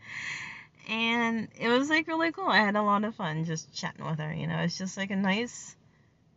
And 0.88 1.48
it 1.60 1.68
was 1.68 1.90
like 1.90 2.08
really 2.08 2.32
cool. 2.32 2.48
I 2.48 2.58
had 2.58 2.74
a 2.74 2.82
lot 2.82 3.04
of 3.04 3.14
fun 3.14 3.44
just 3.44 3.72
chatting 3.74 4.06
with 4.06 4.18
her. 4.18 4.32
You 4.32 4.46
know, 4.46 4.58
it's 4.60 4.78
just 4.78 4.96
like 4.96 5.10
a 5.10 5.16
nice 5.16 5.76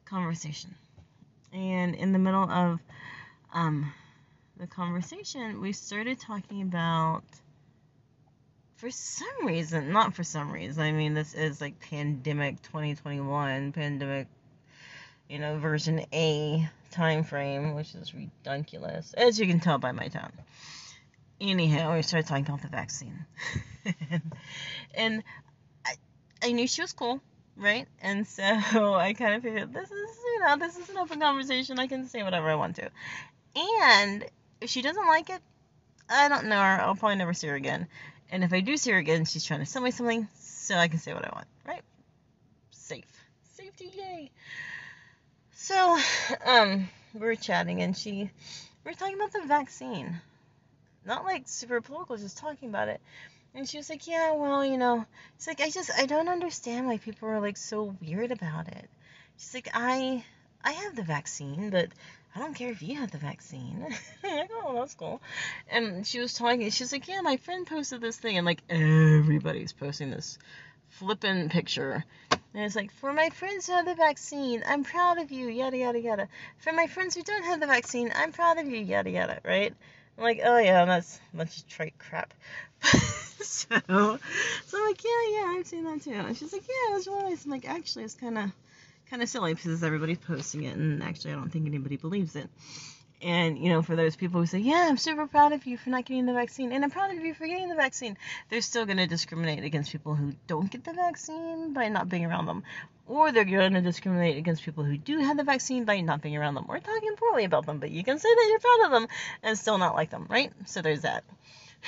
conversation. 0.06 0.76
And 1.54 1.96
in 1.96 2.12
the 2.12 2.20
middle 2.20 2.50
of 2.50 2.80
um, 3.54 3.94
the 4.58 4.68
conversation, 4.68 5.62
we 5.62 5.72
started 5.72 6.20
talking 6.20 6.62
about, 6.62 7.24
for 8.76 8.92
some 8.92 9.46
reason, 9.46 9.94
not 9.94 10.16
for 10.16 10.24
some 10.24 10.52
reason, 10.52 10.84
I 10.84 10.92
mean, 10.92 11.14
this 11.14 11.34
is 11.34 11.62
like 11.62 11.80
pandemic 11.80 12.62
2021, 12.64 13.72
pandemic, 13.72 14.28
you 15.30 15.40
know, 15.40 15.60
version 15.60 16.06
A 16.14 16.70
time 16.92 17.24
frame, 17.24 17.74
which 17.74 17.96
is 17.96 18.14
ridiculous, 18.14 19.14
as 19.14 19.40
you 19.40 19.48
can 19.48 19.62
tell 19.62 19.78
by 19.78 19.94
my 19.94 20.10
tone. 20.10 20.32
Anyhow, 21.42 21.96
we 21.96 22.04
started 22.04 22.28
talking 22.28 22.46
about 22.46 22.62
the 22.62 22.68
vaccine. 22.68 23.26
and, 24.94 25.24
I, 25.84 25.96
I 26.44 26.52
knew 26.52 26.68
she 26.68 26.82
was 26.82 26.94
cool, 26.94 27.20
right? 27.58 27.88
And 28.00 28.28
so 28.28 28.44
I 28.94 29.14
kind 29.14 29.34
of 29.34 29.42
figured 29.42 29.74
this 29.74 29.90
is, 29.90 30.18
you 30.24 30.40
know, 30.42 30.56
this 30.58 30.78
is 30.78 30.88
an 30.92 30.98
open 30.98 31.20
conversation. 31.20 31.80
I 31.80 31.88
can 31.88 32.08
say 32.08 32.22
whatever 32.22 32.48
I 32.48 32.56
want 32.56 32.76
to. 32.76 32.92
And 33.56 34.24
if 34.62 34.70
she 34.70 34.84
doesn't 34.84 35.08
like 35.08 35.32
it, 35.32 35.42
I 36.08 36.30
don't 36.30 36.46
know 36.46 36.62
her. 36.62 36.82
I'll 36.82 36.94
probably 36.94 37.16
never 37.16 37.34
see 37.34 37.48
her 37.48 37.56
again. 37.56 37.88
And 38.30 38.44
if 38.44 38.54
I 38.54 38.60
do 38.60 38.78
see 38.78 38.92
her 38.92 38.98
again, 38.98 39.26
she's 39.26 39.44
trying 39.44 39.62
to 39.62 39.66
sell 39.66 39.82
me 39.82 39.90
something, 39.90 40.28
so 40.40 40.76
I 40.76 40.90
can 40.90 41.00
say 41.00 41.12
what 41.12 41.26
I 41.26 41.32
want, 41.34 41.48
right? 41.66 41.82
Safe. 42.70 43.04
Safety, 43.56 43.92
yay. 43.98 44.30
So, 45.56 45.98
um, 46.46 46.88
we 47.16 47.20
were 47.22 47.36
chatting, 47.36 47.82
and 47.82 47.98
she, 47.98 48.30
we 48.86 48.92
were 48.92 48.94
talking 48.94 49.16
about 49.16 49.34
the 49.34 49.42
vaccine. 49.48 50.22
Not 51.06 51.24
like 51.24 51.48
super 51.48 51.82
political, 51.82 52.18
just 52.18 52.38
talking 52.38 52.70
about 52.70 52.88
it. 52.88 53.02
And 53.54 53.68
she 53.68 53.78
was 53.78 53.90
like, 53.90 54.08
yeah, 54.08 54.34
well, 54.34 54.64
you 54.66 54.78
know, 54.78 55.06
it's 55.36 55.48
like, 55.48 55.60
I 55.60 55.70
just, 55.70 55.92
I 55.98 56.06
don't 56.06 56.30
understand 56.30 56.88
why 56.88 56.98
people 56.98 57.28
are 57.30 57.42
like 57.42 57.58
so 57.58 57.96
weird 58.02 58.32
about 58.32 58.68
it. 58.68 58.90
She's 59.38 59.54
like, 59.54 59.70
I, 59.74 60.24
I 60.64 60.72
have 60.72 60.96
the 60.96 61.04
vaccine, 61.04 61.70
but 61.70 61.90
I 62.36 62.40
don't 62.40 62.54
care 62.54 62.72
if 62.72 62.82
you 62.82 62.96
have 62.96 63.12
the 63.12 63.18
vaccine. 63.18 63.86
I'm 64.24 64.38
like, 64.38 64.50
oh, 64.54 64.76
that's 64.76 64.94
cool. 64.94 65.22
And 65.70 66.08
she 66.08 66.20
was 66.20 66.34
talking, 66.34 66.70
she's 66.70 66.94
like, 66.94 67.08
yeah, 67.08 67.22
my 67.22 67.38
friend 67.38 67.68
posted 67.68 68.00
this 68.00 68.18
thing, 68.18 68.38
and 68.38 68.46
like 68.46 68.62
everybody's 68.70 69.74
posting 69.74 70.12
this 70.12 70.38
flippin' 70.88 71.50
picture. 71.50 72.06
And 72.54 72.64
it's 72.64 72.76
like, 72.76 72.92
for 72.94 73.12
my 73.12 73.30
friends 73.30 73.68
who 73.68 73.74
have 73.74 73.86
the 73.86 73.96
vaccine, 73.96 74.64
I'm 74.66 74.84
proud 74.84 75.18
of 75.18 75.32
you, 75.32 75.48
yada, 75.48 75.78
yada, 75.78 76.00
yada. 76.00 76.28
For 76.60 76.72
my 76.72 76.88
friends 76.88 77.16
who 77.16 77.24
don't 77.24 77.46
have 77.46 77.60
the 77.60 77.68
vaccine, 77.68 78.12
I'm 78.14 78.32
proud 78.32 78.58
of 78.60 78.68
you, 78.68 78.78
yada, 78.78 79.10
yada, 79.10 79.40
right? 79.44 79.74
I'm 80.22 80.26
like, 80.26 80.42
oh 80.44 80.60
yeah, 80.60 80.86
that's 80.86 81.20
a 81.34 81.38
bunch 81.38 81.58
of 81.58 81.68
trite 81.68 81.96
crap. 81.98 82.32
so, 82.84 83.66
so 83.80 83.80
I'm 83.80 84.88
like, 84.88 85.04
yeah, 85.04 85.30
yeah, 85.32 85.56
I've 85.58 85.66
seen 85.66 85.84
that 85.86 86.04
too. 86.04 86.12
And 86.12 86.38
she's 86.38 86.54
like, 86.54 86.62
yeah, 86.62 86.92
it 86.92 86.94
was 86.94 87.08
really 87.08 87.24
nice. 87.32 87.44
I'm 87.44 87.50
like, 87.50 87.68
actually, 87.68 88.04
it's 88.04 88.14
kind 88.14 88.38
of 88.38 88.52
kind 89.10 89.24
of 89.24 89.30
silly 89.30 89.56
because 89.56 89.84
everybody's 89.84 90.20
posting 90.20 90.64
it, 90.64 90.78
and 90.78 91.02
actually, 91.02 91.32
I 91.32 91.36
don't 91.38 91.50
think 91.50 91.66
anybody 91.66 91.98
believes 91.98 92.36
it. 92.36 92.48
And, 93.24 93.58
you 93.60 93.70
know, 93.70 93.84
for 93.84 93.96
those 93.96 94.16
people 94.16 94.40
who 94.40 94.48
say, 94.48 94.60
yeah, 94.60 94.88
I'm 94.90 94.98
super 94.98 95.28
proud 95.28 95.54
of 95.54 95.68
you 95.68 95.78
for 95.78 95.92
not 95.92 96.06
getting 96.06 96.26
the 96.26 96.34
vaccine, 96.34 96.72
and 96.72 96.84
I'm 96.84 96.90
proud 96.90 97.12
of 97.12 97.24
you 97.24 97.36
for 97.36 97.46
getting 97.46 97.70
the 97.70 97.76
vaccine, 97.76 98.18
they're 98.50 98.62
still 98.62 98.86
going 98.86 98.98
to 98.98 99.06
discriminate 99.06 99.64
against 99.64 99.92
people 99.92 100.16
who 100.16 100.34
don't 100.48 100.72
get 100.72 100.84
the 100.84 100.94
vaccine 100.94 101.74
by 101.74 101.90
not 101.90 102.10
being 102.10 102.26
around 102.26 102.48
them. 102.48 102.64
Or 103.08 103.32
they're 103.32 103.44
going 103.44 103.74
to 103.74 103.82
discriminate 103.82 104.38
against 104.38 104.64
people 104.64 104.84
who 104.84 104.98
do 104.98 105.20
have 105.20 105.38
the 105.38 105.44
vaccine 105.44 105.86
by 105.86 106.02
not 106.02 106.22
being 106.22 106.38
around 106.38 106.56
them 106.56 106.66
or 106.68 106.80
talking 106.80 107.16
poorly 107.16 107.44
about 107.44 107.66
them. 107.66 107.80
But 107.80 107.92
you 107.92 108.04
can 108.04 108.18
say 108.18 108.30
that 108.34 108.48
you're 108.50 108.60
proud 108.60 108.86
of 108.86 108.92
them 108.92 109.08
and 109.44 109.58
still 109.58 109.78
not 109.78 109.96
like 109.96 110.10
them, 110.10 110.26
right? 110.30 110.52
So 110.66 110.82
there's 110.82 111.02
that. 111.02 111.24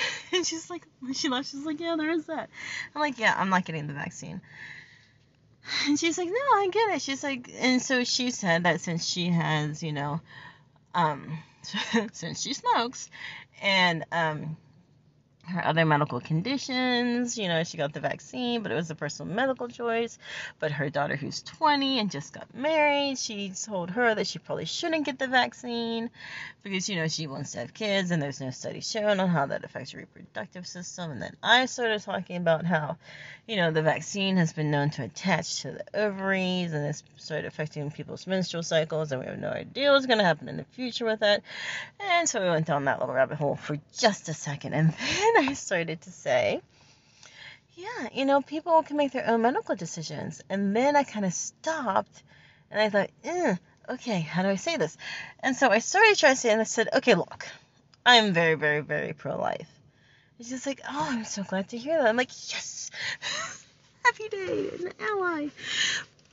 and 0.33 0.45
she's 0.45 0.69
like, 0.69 0.85
she 1.13 1.29
laughs, 1.29 1.51
she's 1.51 1.65
like, 1.65 1.79
yeah, 1.79 1.95
there 1.97 2.11
is 2.11 2.25
that. 2.25 2.49
I'm 2.93 3.01
like, 3.01 3.17
yeah, 3.19 3.33
I'm 3.37 3.49
not 3.49 3.65
getting 3.65 3.87
the 3.87 3.93
vaccine. 3.93 4.41
And 5.87 5.97
she's 5.97 6.17
like, 6.17 6.27
no, 6.27 6.33
I 6.33 6.67
get 6.69 6.95
it. 6.95 7.01
She's 7.01 7.23
like, 7.23 7.49
and 7.57 7.81
so 7.81 8.03
she 8.03 8.31
said 8.31 8.63
that 8.63 8.81
since 8.81 9.05
she 9.05 9.27
has, 9.27 9.81
you 9.81 9.93
know, 9.93 10.19
um, 10.93 11.37
since 12.11 12.41
she 12.41 12.53
smokes, 12.53 13.09
and 13.61 14.05
um, 14.11 14.57
her 15.45 15.65
other 15.65 15.85
medical 15.85 16.19
conditions. 16.19 17.37
You 17.37 17.47
know, 17.47 17.63
she 17.63 17.77
got 17.77 17.93
the 17.93 17.99
vaccine, 17.99 18.63
but 18.63 18.71
it 18.71 18.75
was 18.75 18.89
a 18.89 18.95
personal 18.95 19.33
medical 19.33 19.67
choice. 19.67 20.17
But 20.59 20.71
her 20.71 20.89
daughter, 20.89 21.15
who's 21.15 21.41
20 21.43 21.99
and 21.99 22.09
just 22.09 22.33
got 22.33 22.53
married, 22.53 23.17
she 23.17 23.49
told 23.49 23.91
her 23.91 24.15
that 24.15 24.27
she 24.27 24.39
probably 24.39 24.65
shouldn't 24.65 25.05
get 25.05 25.19
the 25.19 25.27
vaccine 25.27 26.09
because, 26.63 26.87
you 26.87 26.95
know, 26.95 27.07
she 27.07 27.27
wants 27.27 27.51
to 27.51 27.59
have 27.59 27.73
kids 27.73 28.11
and 28.11 28.21
there's 28.21 28.39
no 28.39 28.51
study 28.51 28.81
shown 28.81 29.19
on 29.19 29.27
how 29.27 29.45
that 29.45 29.65
affects 29.65 29.93
your 29.93 30.01
reproductive 30.01 30.65
system. 30.65 31.11
And 31.11 31.21
then 31.21 31.35
I 31.43 31.65
started 31.65 32.01
talking 32.01 32.37
about 32.37 32.65
how, 32.65 32.97
you 33.47 33.57
know, 33.57 33.71
the 33.71 33.81
vaccine 33.81 34.37
has 34.37 34.53
been 34.53 34.71
known 34.71 34.89
to 34.91 35.03
attach 35.03 35.61
to 35.63 35.71
the 35.71 35.99
ovaries 35.99 36.71
and 36.71 36.85
it's 36.85 37.03
started 37.17 37.45
affecting 37.45 37.91
people's 37.91 38.27
menstrual 38.27 38.63
cycles 38.63 39.11
and 39.11 39.21
we 39.21 39.27
have 39.27 39.39
no 39.39 39.49
idea 39.49 39.91
what's 39.91 40.05
going 40.05 40.19
to 40.19 40.25
happen 40.25 40.47
in 40.47 40.57
the 40.57 40.63
future 40.63 41.05
with 41.05 41.21
it. 41.21 41.43
And 41.99 42.29
so 42.29 42.41
we 42.41 42.49
went 42.49 42.65
down 42.65 42.85
that 42.85 42.99
little 42.99 43.13
rabbit 43.13 43.37
hole 43.37 43.55
for 43.55 43.77
just 43.97 44.29
a 44.29 44.33
second. 44.33 44.73
And 44.73 44.93
then 44.93 45.32
I 45.37 45.53
started 45.53 46.01
to 46.01 46.11
say, 46.11 46.61
yeah, 47.75 48.09
you 48.13 48.25
know, 48.25 48.41
people 48.41 48.83
can 48.83 48.97
make 48.97 49.11
their 49.11 49.27
own 49.27 49.41
medical 49.41 49.75
decisions. 49.75 50.41
And 50.49 50.75
then 50.75 50.95
I 50.95 51.03
kind 51.03 51.25
of 51.25 51.33
stopped 51.33 52.23
and 52.69 52.79
I 52.81 52.89
thought, 52.89 53.09
eh, 53.23 53.55
okay, 53.89 54.21
how 54.21 54.43
do 54.43 54.49
I 54.49 54.55
say 54.55 54.77
this? 54.77 54.97
And 55.39 55.55
so 55.55 55.69
I 55.69 55.79
started 55.79 56.17
trying 56.17 56.35
to 56.35 56.39
say, 56.39 56.51
and 56.51 56.61
I 56.61 56.65
said, 56.65 56.89
okay, 56.93 57.15
look, 57.15 57.47
I'm 58.05 58.33
very, 58.33 58.55
very, 58.55 58.81
very 58.81 59.13
pro 59.13 59.37
life. 59.37 59.69
It's 60.39 60.49
just 60.49 60.65
like, 60.65 60.81
oh, 60.87 61.07
I'm 61.11 61.25
so 61.25 61.43
glad 61.43 61.69
to 61.69 61.77
hear 61.77 61.97
that. 61.97 62.07
I'm 62.07 62.17
like, 62.17 62.31
yes. 62.51 62.91
happy 64.05 64.27
day, 64.29 64.69
an 64.79 64.93
ally. 64.99 65.47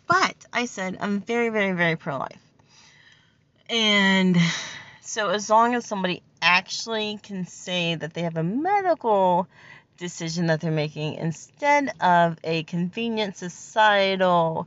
But 0.07 0.35
I 0.53 0.67
said 0.67 0.99
I'm 1.01 1.21
very, 1.21 1.51
very, 1.51 1.73
very 1.73 1.97
pro 1.97 2.19
life. 2.19 2.41
And 3.69 4.37
so 5.03 5.29
as 5.31 5.49
long 5.49 5.75
as 5.75 5.87
somebody 5.87 6.23
actually 6.43 7.19
can 7.23 7.47
say 7.47 7.95
that 7.95 8.15
they 8.15 8.23
have 8.23 8.37
a 8.37 8.43
medical 8.43 9.49
decision 9.99 10.47
that 10.47 10.61
they're 10.61 10.71
making 10.71 11.15
instead 11.15 11.93
of 12.01 12.39
a 12.43 12.63
convenient 12.65 13.37
societal 13.37 14.67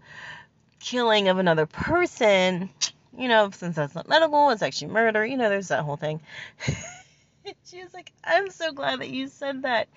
killing 0.80 1.28
of 1.28 1.40
another 1.40 1.66
person, 1.66 2.70
you 3.18 3.28
know, 3.28 3.50
since 3.52 3.76
that's 3.76 3.96
not 3.96 4.08
medical, 4.08 4.50
it's 4.52 4.62
actually 4.62 4.92
murder, 4.92 5.26
you 5.26 5.38
know, 5.38 5.50
there's 5.50 5.70
that 5.70 5.84
whole 5.84 5.98
thing. 5.98 6.22
she 7.66 7.82
was 7.82 7.94
like, 7.94 8.12
I'm 8.24 8.50
so 8.52 8.72
glad 8.72 9.02
that 9.02 9.10
you 9.10 9.28
said 9.28 9.64
that. 9.64 9.88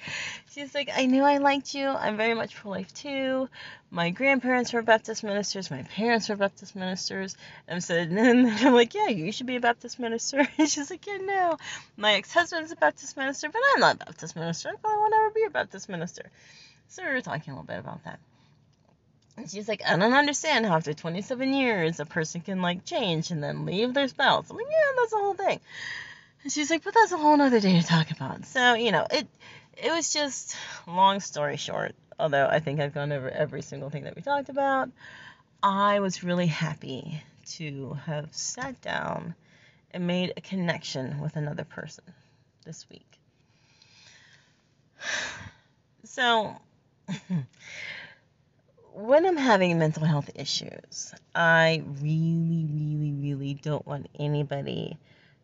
She's 0.51 0.75
like, 0.75 0.91
I 0.95 1.07
knew 1.07 1.23
I 1.23 1.39
liked 1.39 1.75
you. 1.75 1.89
I'm 1.89 2.17
very 2.17 2.35
much 2.35 2.55
pro 2.55 2.71
life 2.71 2.93
too. 2.95 3.49
My 3.97 4.11
grandparents 4.11 4.75
were 4.75 4.83
Baptist 4.83 5.25
ministers. 5.25 5.71
My 5.71 5.83
parents 5.83 6.29
were 6.29 6.37
Baptist 6.37 6.77
ministers. 6.77 7.35
And 7.67 7.83
said, 7.83 8.09
and 8.11 8.47
I'm 8.47 8.75
like, 8.75 8.93
yeah, 8.93 9.09
you 9.09 9.33
should 9.33 9.47
be 9.47 9.57
a 9.57 9.61
Baptist 9.61 9.99
minister. 9.99 10.47
And 10.59 10.69
she's 10.69 10.91
like, 10.91 11.07
yeah, 11.07 11.17
no. 11.17 11.57
My 11.97 12.13
ex 12.13 12.31
husband's 12.31 12.73
a 12.73 12.77
Baptist 12.77 13.17
minister, 13.17 13.49
but 13.49 13.63
I'm 13.73 13.81
not 13.81 13.95
a 13.95 14.05
Baptist 14.05 14.37
minister. 14.37 14.69
I 14.69 14.77
probably 14.77 14.99
won't 14.99 15.15
ever 15.15 15.31
be 15.31 15.45
a 15.45 15.51
Baptist 15.51 15.89
minister. 15.89 16.25
So 16.89 17.05
we 17.05 17.09
were 17.09 17.23
talking 17.23 17.55
a 17.55 17.57
little 17.57 17.67
bit 17.67 17.79
about 17.79 18.05
that. 18.05 18.19
And 19.39 19.51
she's 19.51 19.67
like, 19.67 19.81
I 19.87 19.97
don't 19.97 20.13
understand 20.13 20.67
how 20.67 20.77
after 20.77 20.93
27 20.93 21.55
years 21.55 21.99
a 21.99 22.05
person 22.05 22.43
can 22.43 22.61
like 22.61 22.85
change 22.85 23.31
and 23.31 23.43
then 23.43 23.65
leave 23.65 23.95
their 23.95 24.09
spouse. 24.09 24.51
I'm 24.51 24.59
like, 24.59 24.67
yeah, 24.69 24.93
that's 24.97 25.13
the 25.13 25.19
whole 25.19 25.35
thing. 25.35 25.59
And 26.43 26.53
she's 26.53 26.71
like, 26.71 26.85
but 26.85 26.93
that's 26.93 27.13
a 27.13 27.17
whole 27.17 27.41
other 27.41 27.61
day 27.61 27.81
to 27.81 27.87
talk 27.87 28.11
about. 28.11 28.45
So, 28.45 28.75
you 28.75 28.93
know, 28.93 29.07
it 29.11 29.27
it 29.83 29.91
was 29.91 30.13
just 30.13 30.55
long 30.87 31.21
story 31.21 31.57
short, 31.57 31.95
although 32.19 32.47
I 32.47 32.61
think 32.61 32.81
I've 32.81 32.95
gone 32.95 33.13
over 33.13 33.31
every 33.31 33.63
single 33.63 33.91
thing 33.91 34.05
that 34.05 34.17
we 34.17 34.23
talked 34.23 34.49
about. 34.49 34.91
I 35.63 36.01
was 36.01 36.23
really 36.23 36.47
happy 36.47 37.23
to 37.57 37.95
have 38.05 38.35
sat 38.35 38.81
down 38.81 39.35
and 39.91 40.07
made 40.07 40.33
a 40.37 40.41
connection 40.41 41.21
with 41.21 41.37
another 41.37 41.65
person 41.65 42.05
this 42.65 42.87
week. 42.91 43.19
So, 46.05 46.57
when 48.93 49.27
I'm 49.27 49.37
having 49.37 49.79
mental 49.79 50.05
health 50.05 50.31
issues, 50.35 51.15
I 51.35 51.83
really, 52.01 52.67
really, 52.71 53.13
really 53.13 53.55
don't 53.55 53.87
want 53.87 54.09
anybody 54.19 54.97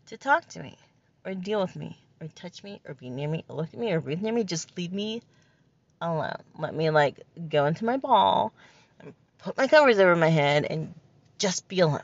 to 0.07 0.17
talk 0.17 0.49
to 0.51 0.63
me 0.63 0.77
or 1.25 1.35
deal 1.35 1.61
with 1.61 1.77
me 1.77 1.99
or 2.21 2.29
touch 2.29 2.63
me 2.65 2.81
or 2.87 2.95
be 2.95 3.11
near 3.11 3.29
me 3.29 3.45
or 3.49 3.57
look 3.57 3.69
at 3.73 3.79
me 3.79 3.93
or 3.93 4.01
breathe 4.01 4.23
near 4.23 4.33
me. 4.33 4.45
Just 4.45 4.77
leave 4.77 4.93
me 4.93 5.23
alone. 6.11 6.25
Uh, 6.25 6.37
let 6.59 6.75
me 6.75 6.91
like 6.91 7.21
go 7.49 7.67
into 7.67 7.85
my 7.85 7.97
ball 7.97 8.53
and 9.01 9.15
put 9.39 9.57
my 9.57 9.67
covers 9.69 9.99
over 9.99 10.17
my 10.17 10.29
head 10.29 10.67
and 10.69 10.95
just 11.39 11.69
be 11.69 11.81
alone. 11.81 12.01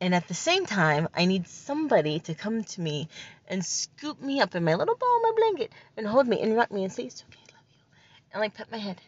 And 0.00 0.14
at 0.14 0.26
the 0.26 0.34
same 0.34 0.66
time, 0.66 1.08
I 1.14 1.26
need 1.26 1.46
somebody 1.46 2.18
to 2.20 2.34
come 2.34 2.64
to 2.64 2.80
me 2.80 3.08
and 3.46 3.64
scoop 3.64 4.20
me 4.20 4.40
up 4.40 4.54
in 4.54 4.64
my 4.64 4.74
little 4.74 4.96
ball, 4.96 5.20
my 5.22 5.32
blanket, 5.36 5.72
and 5.96 6.06
hold 6.06 6.26
me 6.26 6.40
and 6.40 6.56
rock 6.56 6.72
me 6.72 6.82
and 6.84 6.92
say, 6.92 7.04
It's 7.04 7.22
okay, 7.28 7.38
I 7.48 7.56
love 7.56 7.64
you. 7.70 7.84
And 8.32 8.40
like 8.40 8.54
pet 8.54 8.70
my 8.70 8.78
head 8.78 9.00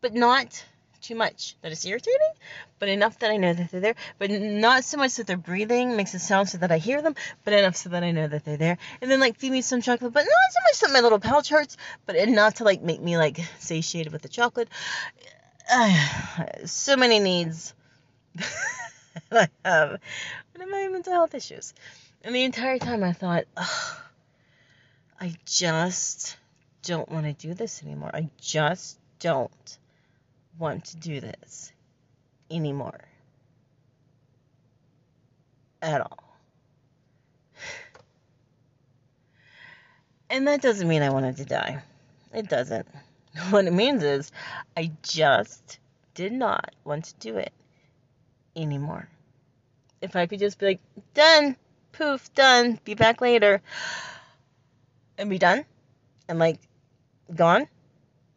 but 0.00 0.14
not 0.14 0.64
too 1.00 1.14
much 1.14 1.56
that 1.62 1.72
it's 1.72 1.84
irritating, 1.84 2.32
but 2.78 2.88
enough 2.88 3.18
that 3.20 3.30
I 3.30 3.36
know 3.36 3.52
that 3.52 3.70
they're 3.70 3.80
there, 3.80 3.94
but 4.18 4.30
not 4.30 4.84
so 4.84 4.96
much 4.96 5.16
that 5.16 5.26
they're 5.26 5.36
breathing 5.36 5.96
makes 5.96 6.14
a 6.14 6.18
sound 6.18 6.48
so 6.48 6.58
that 6.58 6.70
I 6.70 6.78
hear 6.78 7.02
them, 7.02 7.14
but 7.44 7.54
enough 7.54 7.76
so 7.76 7.90
that 7.90 8.02
I 8.02 8.10
know 8.10 8.28
that 8.28 8.44
they're 8.44 8.56
there. 8.56 8.78
And 9.00 9.10
then 9.10 9.20
like 9.20 9.36
feed 9.36 9.52
me 9.52 9.62
some 9.62 9.80
chocolate, 9.82 10.12
but 10.12 10.20
not 10.20 10.26
so 10.26 10.60
much 10.70 10.80
that 10.80 10.92
my 10.92 11.00
little 11.00 11.18
pouch 11.18 11.48
hurts, 11.48 11.76
but 12.06 12.16
enough 12.16 12.54
to 12.54 12.64
like 12.64 12.82
make 12.82 13.00
me 13.00 13.16
like 13.16 13.40
satiated 13.58 14.12
with 14.12 14.22
the 14.22 14.28
chocolate. 14.28 14.68
So 16.64 16.96
many 16.96 17.20
needs 17.20 17.74
that 18.34 19.50
I 19.64 19.68
have 19.68 20.00
when 20.52 20.62
I'm 20.62 20.70
having 20.70 20.92
mental 20.92 21.12
health 21.12 21.34
issues. 21.34 21.74
And 22.22 22.34
the 22.34 22.44
entire 22.44 22.78
time 22.78 23.02
I 23.04 23.12
thought, 23.12 23.44
I 25.20 25.34
just 25.46 26.36
don't 26.82 27.10
want 27.10 27.26
to 27.26 27.32
do 27.32 27.54
this 27.54 27.82
anymore. 27.82 28.10
I 28.12 28.30
just 28.40 28.98
don't 29.18 29.78
want 30.60 30.84
to 30.84 30.96
do 30.98 31.20
this 31.20 31.72
anymore. 32.50 33.00
At 35.82 36.02
all. 36.02 36.30
And 40.28 40.46
that 40.46 40.62
doesn't 40.62 40.86
mean 40.86 41.02
I 41.02 41.10
wanted 41.10 41.38
to 41.38 41.44
die. 41.44 41.82
It 42.32 42.48
doesn't. 42.48 42.86
What 43.50 43.64
it 43.64 43.72
means 43.72 44.02
is 44.02 44.32
I 44.76 44.90
just 45.02 45.78
did 46.14 46.32
not 46.32 46.74
want 46.84 47.04
to 47.06 47.14
do 47.20 47.36
it 47.36 47.52
anymore. 48.56 49.08
If 50.00 50.16
I 50.16 50.26
could 50.26 50.40
just 50.40 50.58
be 50.58 50.66
like, 50.66 50.80
done, 51.14 51.56
poof, 51.92 52.32
done, 52.34 52.80
be 52.84 52.94
back 52.94 53.20
later, 53.20 53.62
and 55.16 55.30
be 55.30 55.38
done, 55.38 55.64
and 56.28 56.38
like 56.38 56.58
gone, 57.34 57.68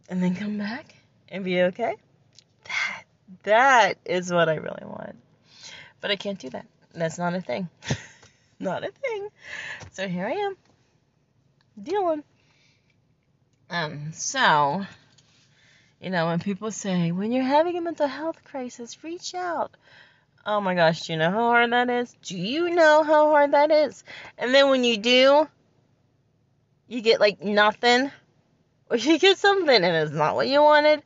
and 0.09 0.21
then 0.21 0.35
come 0.35 0.57
back 0.57 0.95
and 1.29 1.43
be 1.43 1.61
okay, 1.63 1.95
that 3.43 3.97
is 4.05 4.31
what 4.31 4.49
I 4.49 4.55
really 4.55 4.85
want. 4.85 5.15
But 6.01 6.11
I 6.11 6.15
can't 6.15 6.39
do 6.39 6.49
that. 6.51 6.65
That's 6.93 7.17
not 7.17 7.33
a 7.33 7.41
thing. 7.41 7.69
not 8.59 8.83
a 8.83 8.91
thing. 8.91 9.29
So 9.91 10.07
here 10.07 10.27
I 10.27 10.31
am. 10.31 10.57
Dealing. 11.81 12.23
Um, 13.69 14.11
so 14.13 14.85
you 16.03 16.09
know, 16.09 16.25
when 16.25 16.39
people 16.39 16.69
say, 16.69 17.13
when 17.13 17.31
you're 17.31 17.45
having 17.45 17.77
a 17.77 17.81
mental 17.81 18.07
health 18.07 18.43
crisis, 18.43 19.01
reach 19.05 19.33
out. 19.33 19.71
Oh 20.45 20.59
my 20.59 20.75
gosh, 20.75 21.03
do 21.03 21.13
you 21.13 21.19
know 21.19 21.31
how 21.31 21.49
hard 21.49 21.71
that 21.71 21.89
is? 21.89 22.13
Do 22.23 22.37
you 22.37 22.71
know 22.71 23.03
how 23.03 23.29
hard 23.29 23.53
that 23.53 23.71
is? 23.71 24.03
And 24.37 24.53
then 24.53 24.69
when 24.69 24.83
you 24.83 24.97
do, 24.97 25.47
you 26.89 26.99
get 26.99 27.21
like 27.21 27.41
nothing, 27.41 28.11
or 28.89 28.97
you 28.97 29.17
get 29.17 29.37
something 29.37 29.73
and 29.73 29.95
it's 29.95 30.11
not 30.11 30.35
what 30.35 30.49
you 30.49 30.61
wanted. 30.61 31.01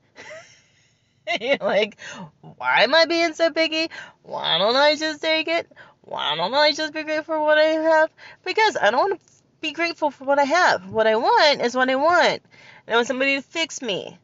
like, 1.61 1.97
why 2.41 2.83
am 2.83 2.95
I 2.95 3.05
being 3.05 3.33
so 3.33 3.51
picky? 3.51 3.89
Why 4.23 4.57
don't 4.57 4.75
I 4.75 4.95
just 4.95 5.21
take 5.21 5.47
it? 5.47 5.71
Why 6.01 6.35
don't 6.35 6.53
I 6.53 6.71
just 6.71 6.93
be 6.93 7.03
grateful 7.03 7.35
for 7.35 7.41
what 7.41 7.57
I 7.57 7.63
have? 7.63 8.09
Because 8.45 8.77
I 8.77 8.91
don't 8.91 9.09
want 9.09 9.19
to 9.19 9.25
be 9.59 9.71
grateful 9.71 10.11
for 10.11 10.23
what 10.23 10.39
I 10.39 10.45
have. 10.45 10.89
What 10.89 11.07
I 11.07 11.15
want 11.15 11.61
is 11.61 11.75
what 11.75 11.89
I 11.89 11.95
want. 11.95 12.41
And 12.85 12.93
I 12.93 12.95
want 12.95 13.07
somebody 13.07 13.35
to 13.35 13.41
fix 13.41 13.81
me. 13.81 14.17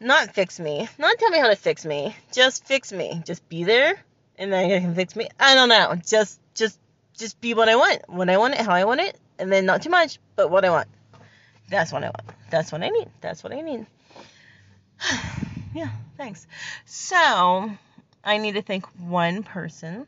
Not 0.00 0.34
fix 0.34 0.60
me. 0.60 0.88
Not 0.98 1.18
tell 1.18 1.30
me 1.30 1.38
how 1.38 1.48
to 1.48 1.56
fix 1.56 1.86
me. 1.86 2.14
Just 2.32 2.66
fix 2.66 2.92
me. 2.92 3.22
Just 3.24 3.48
be 3.48 3.64
there 3.64 3.96
and 4.38 4.52
then 4.52 4.68
you 4.68 4.80
can 4.80 4.94
fix 4.94 5.16
me. 5.16 5.28
I 5.38 5.54
don't 5.54 5.68
know. 5.68 5.94
Just 6.06 6.40
just 6.54 6.78
just 7.16 7.40
be 7.40 7.54
what 7.54 7.68
I 7.68 7.76
want. 7.76 8.02
When 8.08 8.28
I 8.28 8.38
want 8.38 8.54
it, 8.54 8.60
how 8.60 8.72
I 8.72 8.84
want 8.84 9.00
it, 9.00 9.18
and 9.38 9.50
then 9.50 9.66
not 9.66 9.82
too 9.82 9.90
much, 9.90 10.18
but 10.36 10.50
what 10.50 10.64
I 10.64 10.70
want. 10.70 10.88
That's 11.68 11.92
what 11.92 12.02
I 12.04 12.08
want. 12.08 12.36
That's 12.50 12.72
what 12.72 12.82
I 12.82 12.88
need. 12.88 13.08
That's 13.20 13.42
what 13.42 13.52
I 13.52 13.60
need. 13.60 13.86
yeah, 15.74 15.90
thanks. 16.16 16.46
So, 16.86 17.70
I 18.24 18.38
need 18.38 18.52
to 18.52 18.62
thank 18.62 18.86
one 18.98 19.42
person. 19.42 20.06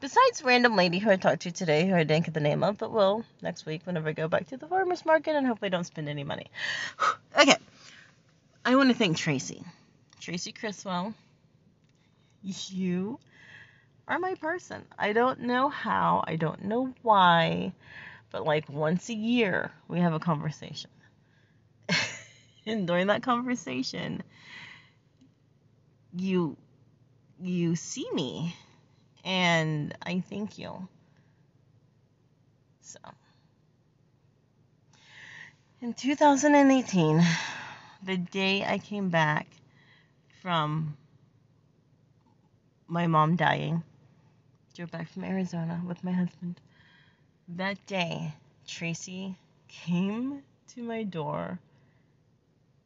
Besides 0.00 0.42
random 0.42 0.74
lady 0.74 0.98
who 0.98 1.10
I 1.10 1.16
talked 1.16 1.42
to 1.42 1.52
today, 1.52 1.86
who 1.86 1.94
I 1.94 2.02
didn't 2.02 2.24
get 2.24 2.34
the 2.34 2.40
name 2.40 2.64
of, 2.64 2.78
but 2.78 2.90
will 2.90 3.24
next 3.40 3.66
week 3.66 3.82
whenever 3.84 4.08
I 4.08 4.12
go 4.12 4.26
back 4.26 4.48
to 4.48 4.56
the 4.56 4.66
farmer's 4.66 5.06
market 5.06 5.36
and 5.36 5.46
hopefully 5.46 5.70
don't 5.70 5.84
spend 5.84 6.08
any 6.08 6.24
money. 6.24 6.46
okay. 7.38 7.54
I 8.64 8.74
want 8.74 8.90
to 8.90 8.96
thank 8.96 9.16
Tracy. 9.16 9.62
Tracy 10.18 10.50
Criswell. 10.50 11.14
You 12.42 13.20
are 14.08 14.18
my 14.18 14.34
person. 14.34 14.82
I 14.98 15.12
don't 15.12 15.40
know 15.40 15.68
how, 15.68 16.24
I 16.26 16.36
don't 16.36 16.64
know 16.64 16.92
why, 17.02 17.72
but 18.30 18.44
like 18.44 18.68
once 18.68 19.08
a 19.08 19.14
year 19.14 19.70
we 19.86 20.00
have 20.00 20.14
a 20.14 20.18
conversation. 20.18 20.90
and 22.66 22.86
during 22.86 23.06
that 23.08 23.22
conversation, 23.22 24.22
you 26.14 26.56
you 27.40 27.74
see 27.76 28.06
me 28.12 28.54
and 29.24 29.96
I 30.02 30.20
thank 30.20 30.58
you. 30.58 30.88
So 32.80 32.98
in 35.80 35.94
2018, 35.94 37.22
the 38.04 38.16
day 38.16 38.64
I 38.64 38.78
came 38.78 39.08
back 39.08 39.46
from 40.40 40.96
my 42.86 43.06
mom 43.06 43.36
dying, 43.36 43.82
drove 44.74 44.90
back 44.90 45.08
from 45.08 45.24
Arizona 45.24 45.82
with 45.86 46.02
my 46.04 46.12
husband. 46.12 46.60
That 47.48 47.84
day, 47.86 48.34
Tracy 48.66 49.36
came 49.68 50.42
to 50.74 50.82
my 50.82 51.02
door 51.02 51.58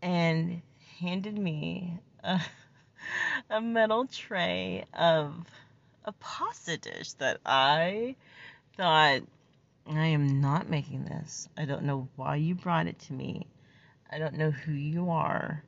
and 0.01 0.63
handed 0.99 1.37
me 1.37 1.99
a 2.23 2.41
a 3.51 3.61
metal 3.61 4.07
tray 4.07 4.85
of 4.95 5.35
a 6.05 6.13
pasta 6.13 6.77
dish 6.77 7.13
that 7.15 7.41
I 7.45 8.17
thought 8.77 9.23
I 9.89 10.07
am 10.07 10.41
not 10.41 10.69
making 10.69 11.05
this. 11.05 11.49
I 11.57 11.65
don't 11.65 11.85
know 11.85 12.09
why 12.17 12.37
you 12.37 12.55
brought 12.55 12.87
it 12.87 12.99
to 13.01 13.13
me. 13.13 13.47
I 14.11 14.19
don't 14.19 14.35
know 14.35 14.51
who 14.51 14.73
you 14.73 15.11
are. 15.11 15.63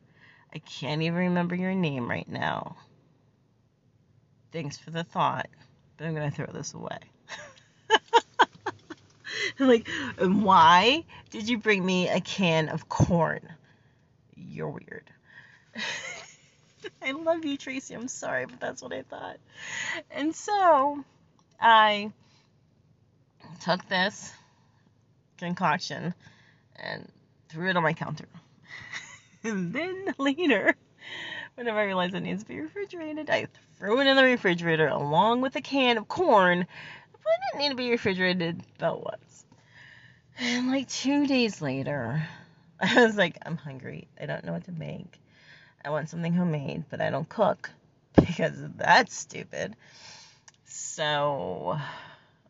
I 0.53 0.59
can't 0.59 1.03
even 1.03 1.19
remember 1.19 1.55
your 1.55 1.75
name 1.75 2.09
right 2.09 2.29
now. 2.29 2.77
Thanks 4.51 4.79
for 4.79 4.91
the 4.91 5.05
thought, 5.05 5.49
but 5.97 6.07
I'm 6.07 6.15
going 6.15 6.31
to 6.31 6.35
throw 6.35 6.53
this 6.53 6.75
away. 6.75 6.99
like, 9.59 9.89
and 10.19 10.43
why 10.43 11.05
did 11.31 11.49
you 11.49 11.59
bring 11.59 11.85
me 11.85 12.09
a 12.09 12.21
can 12.21 12.69
of 12.69 12.89
corn? 12.89 13.41
You're 14.35 14.71
weird. 14.71 15.11
I 17.03 17.13
love 17.13 17.45
you, 17.45 17.57
Tracy. 17.57 17.95
I'm 17.95 18.09
sorry, 18.09 18.47
but 18.47 18.61
that's 18.61 18.83
what 18.83 18.93
I 18.93 19.03
thought. 19.03 19.39
And 20.11 20.35
so 20.35 21.05
I 21.61 22.13
took 23.61 23.87
this 23.89 24.33
concoction 25.39 26.15
and 26.77 27.11
threw 27.49 27.71
it 27.71 27.77
on 27.77 27.83
my 27.83 27.93
counter. 27.93 28.29
and 29.43 29.73
then 29.73 30.15
later, 30.19 30.75
whenever 31.55 31.79
I 31.79 31.85
realized 31.85 32.15
it 32.15 32.21
needs 32.21 32.43
to 32.43 32.49
be 32.49 32.61
refrigerated, 32.61 33.31
I 33.31 33.47
threw 33.77 34.01
it 34.01 34.07
in 34.07 34.17
the 34.17 34.25
refrigerator 34.25 34.89
along 34.89 35.41
with 35.41 35.57
a 35.57 35.61
can 35.61 35.99
of 35.99 36.09
corn. 36.09 36.67
But 37.13 37.19
it 37.19 37.53
didn't 37.53 37.63
need 37.63 37.71
to 37.71 37.77
be 37.77 37.91
refrigerated, 37.91 38.63
but 38.79 39.01
was. 39.01 39.45
And 40.39 40.69
like 40.69 40.89
two 40.89 41.27
days 41.27 41.61
later, 41.61 42.27
I 42.81 43.05
was 43.05 43.17
like, 43.17 43.39
I'm 43.45 43.57
hungry. 43.57 44.09
I 44.21 44.27
don't 44.27 44.45
know 44.45 44.53
what 44.53 44.65
to 44.65 44.73
make. 44.73 45.21
I 45.89 45.91
want 45.91 46.11
something 46.11 46.35
homemade, 46.35 46.85
but 46.91 47.01
I 47.01 47.09
don't 47.09 47.27
cook 47.27 47.71
because 48.15 48.63
that's 48.77 49.17
stupid. 49.17 49.75
So, 50.67 51.79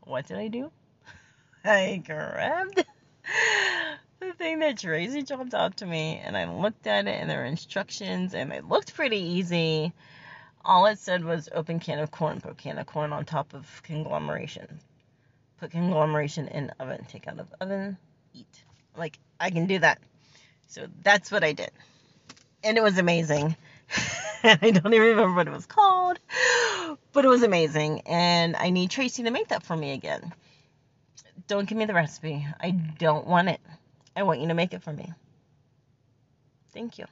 what 0.00 0.26
did 0.26 0.38
I 0.38 0.48
do? 0.48 0.72
I 1.64 2.02
grabbed 2.04 2.78
the 4.18 4.32
thing 4.32 4.58
that 4.58 4.78
Tracy 4.78 5.22
jumped 5.22 5.54
out 5.54 5.76
to 5.76 5.86
me 5.86 6.20
and 6.24 6.36
I 6.36 6.52
looked 6.52 6.88
at 6.88 7.06
it 7.06 7.12
and 7.12 7.30
there 7.30 7.38
were 7.38 7.44
instructions 7.44 8.34
and 8.34 8.52
it 8.52 8.68
looked 8.68 8.94
pretty 8.94 9.20
easy. 9.20 9.92
All 10.64 10.86
it 10.86 10.98
said 10.98 11.24
was 11.24 11.48
open 11.54 11.78
can 11.78 12.00
of 12.00 12.10
corn, 12.10 12.40
put 12.40 12.58
can 12.58 12.76
of 12.76 12.86
corn 12.86 13.12
on 13.12 13.24
top 13.24 13.54
of 13.54 13.82
conglomeration. 13.84 14.80
Put 15.60 15.70
conglomeration 15.70 16.48
in 16.48 16.72
oven, 16.80 17.06
take 17.08 17.28
out 17.28 17.38
of 17.38 17.46
oven, 17.60 17.98
eat. 18.34 18.64
Like 18.96 19.16
I 19.38 19.50
can 19.50 19.66
do 19.66 19.78
that. 19.78 20.00
So 20.66 20.88
that's 21.04 21.30
what 21.30 21.44
I 21.44 21.52
did. 21.52 21.70
And 22.64 22.76
it 22.76 22.82
was 22.82 22.98
amazing. 22.98 23.56
I 24.44 24.70
don't 24.70 24.94
even 24.94 25.08
remember 25.08 25.34
what 25.34 25.46
it 25.48 25.52
was 25.52 25.66
called, 25.66 26.18
but 27.12 27.24
it 27.24 27.28
was 27.28 27.42
amazing. 27.42 28.02
And 28.02 28.56
I 28.56 28.70
need 28.70 28.90
Tracy 28.90 29.22
to 29.24 29.30
make 29.30 29.48
that 29.48 29.62
for 29.62 29.76
me 29.76 29.92
again. 29.92 30.32
Don't 31.46 31.68
give 31.68 31.78
me 31.78 31.86
the 31.86 31.94
recipe. 31.94 32.46
I 32.60 32.70
don't 32.70 33.26
want 33.26 33.48
it. 33.48 33.60
I 34.14 34.22
want 34.22 34.40
you 34.40 34.48
to 34.48 34.54
make 34.54 34.74
it 34.74 34.82
for 34.82 34.92
me. 34.92 35.12
Thank 36.72 36.98
you. 36.98 37.06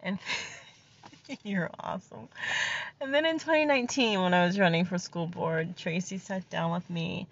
And 0.00 0.18
you're 1.44 1.70
awesome. 1.78 2.28
And 3.00 3.12
then 3.12 3.26
in 3.26 3.38
2019, 3.38 4.20
when 4.20 4.34
I 4.34 4.46
was 4.46 4.58
running 4.58 4.84
for 4.84 4.98
school 4.98 5.26
board, 5.26 5.76
Tracy 5.76 6.18
sat 6.18 6.48
down 6.50 6.72
with 6.72 6.88
me 6.88 7.26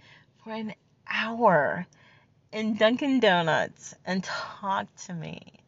for 0.44 0.53
an 0.53 0.75
hour 1.09 1.87
in 2.53 2.77
Dunkin' 2.77 3.20
Donuts 3.20 3.94
and 4.05 4.23
talked 4.23 5.07
to 5.07 5.14
me. 5.14 5.60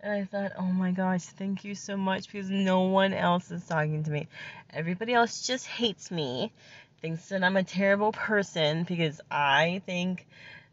And 0.00 0.12
I 0.12 0.24
thought, 0.24 0.52
oh 0.58 0.62
my 0.62 0.92
gosh, 0.92 1.22
thank 1.24 1.64
you 1.64 1.74
so 1.74 1.96
much 1.96 2.30
because 2.30 2.50
no 2.50 2.82
one 2.82 3.12
else 3.12 3.50
is 3.50 3.66
talking 3.66 4.04
to 4.04 4.10
me. 4.10 4.28
Everybody 4.70 5.14
else 5.14 5.46
just 5.46 5.66
hates 5.66 6.10
me 6.10 6.52
thinks 7.00 7.28
that 7.28 7.42
I'm 7.42 7.56
a 7.56 7.62
terrible 7.62 8.12
person 8.12 8.84
because 8.84 9.20
I 9.30 9.82
think 9.86 10.26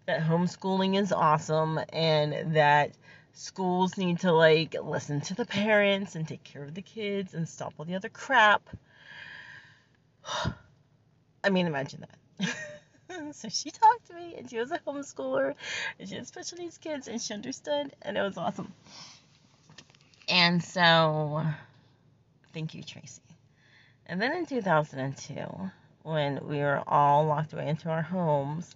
that 0.05 0.21
homeschooling 0.21 0.99
is 0.99 1.11
awesome 1.11 1.79
and 1.91 2.55
that 2.55 2.91
schools 3.33 3.97
need 3.97 4.19
to 4.19 4.31
like 4.31 4.75
listen 4.81 5.21
to 5.21 5.33
the 5.33 5.45
parents 5.45 6.15
and 6.15 6.27
take 6.27 6.43
care 6.43 6.63
of 6.63 6.73
the 6.73 6.81
kids 6.81 7.33
and 7.33 7.47
stop 7.47 7.73
all 7.77 7.85
the 7.85 7.95
other 7.95 8.09
crap. 8.09 8.69
I 11.43 11.49
mean, 11.49 11.67
imagine 11.67 12.05
that. 12.39 12.55
so 13.33 13.49
she 13.49 13.71
talked 13.71 14.07
to 14.07 14.13
me 14.13 14.35
and 14.37 14.49
she 14.49 14.57
was 14.57 14.71
a 14.71 14.79
homeschooler 14.79 15.55
and 15.99 16.09
she 16.09 16.15
had 16.15 16.27
special 16.27 16.57
needs 16.57 16.77
kids 16.77 17.07
and 17.07 17.21
she 17.21 17.33
understood 17.33 17.93
and 18.01 18.17
it 18.17 18.21
was 18.21 18.37
awesome. 18.37 18.71
And 20.33 20.63
so, 20.63 21.45
thank 22.53 22.73
you, 22.73 22.81
Tracy. 22.81 23.21
And 24.07 24.19
then 24.19 24.35
in 24.35 24.47
2002, 24.47 25.35
when 26.01 26.39
we 26.47 26.57
were 26.57 26.81
all 26.87 27.27
locked 27.27 27.53
away 27.53 27.67
into 27.67 27.89
our 27.89 28.01
homes, 28.01 28.75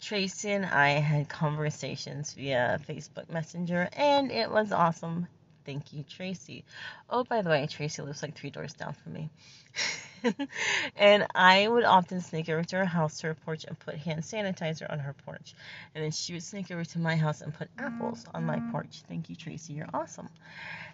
Tracy 0.00 0.52
and 0.52 0.64
I 0.64 0.90
had 0.90 1.28
conversations 1.28 2.34
via 2.34 2.78
Facebook 2.88 3.28
Messenger, 3.28 3.88
and 3.94 4.30
it 4.30 4.48
was 4.48 4.70
awesome. 4.70 5.26
Thank 5.66 5.92
you, 5.92 6.04
Tracy. 6.04 6.64
Oh, 7.10 7.24
by 7.24 7.42
the 7.42 7.50
way, 7.50 7.66
Tracy 7.66 8.00
lives 8.02 8.22
like 8.22 8.36
three 8.36 8.50
doors 8.50 8.74
down 8.74 8.92
from 8.94 9.14
me. 9.14 9.30
and 10.96 11.26
I 11.34 11.66
would 11.66 11.84
often 11.84 12.20
sneak 12.20 12.48
over 12.48 12.62
to 12.62 12.76
her 12.76 12.84
house 12.84 13.18
to 13.20 13.28
her 13.28 13.34
porch 13.34 13.64
and 13.64 13.78
put 13.78 13.96
hand 13.96 14.22
sanitizer 14.22 14.90
on 14.90 15.00
her 15.00 15.14
porch. 15.24 15.54
And 15.94 16.04
then 16.04 16.12
she 16.12 16.32
would 16.34 16.42
sneak 16.42 16.70
over 16.70 16.84
to 16.84 16.98
my 17.00 17.16
house 17.16 17.40
and 17.40 17.52
put 17.52 17.68
apples 17.78 18.24
on 18.34 18.44
my 18.44 18.56
mm-hmm. 18.56 18.70
porch. 18.70 19.02
Thank 19.08 19.30
you, 19.30 19.36
Tracy. 19.36 19.72
You're 19.72 19.88
awesome. 19.92 20.28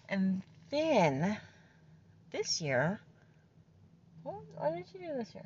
And 0.08 0.42
then 0.70 1.38
this 2.30 2.60
year, 2.60 3.00
what, 4.22 4.74
did 4.74 4.86
you 4.94 5.08
do 5.08 5.14
this 5.14 5.34
year? 5.34 5.44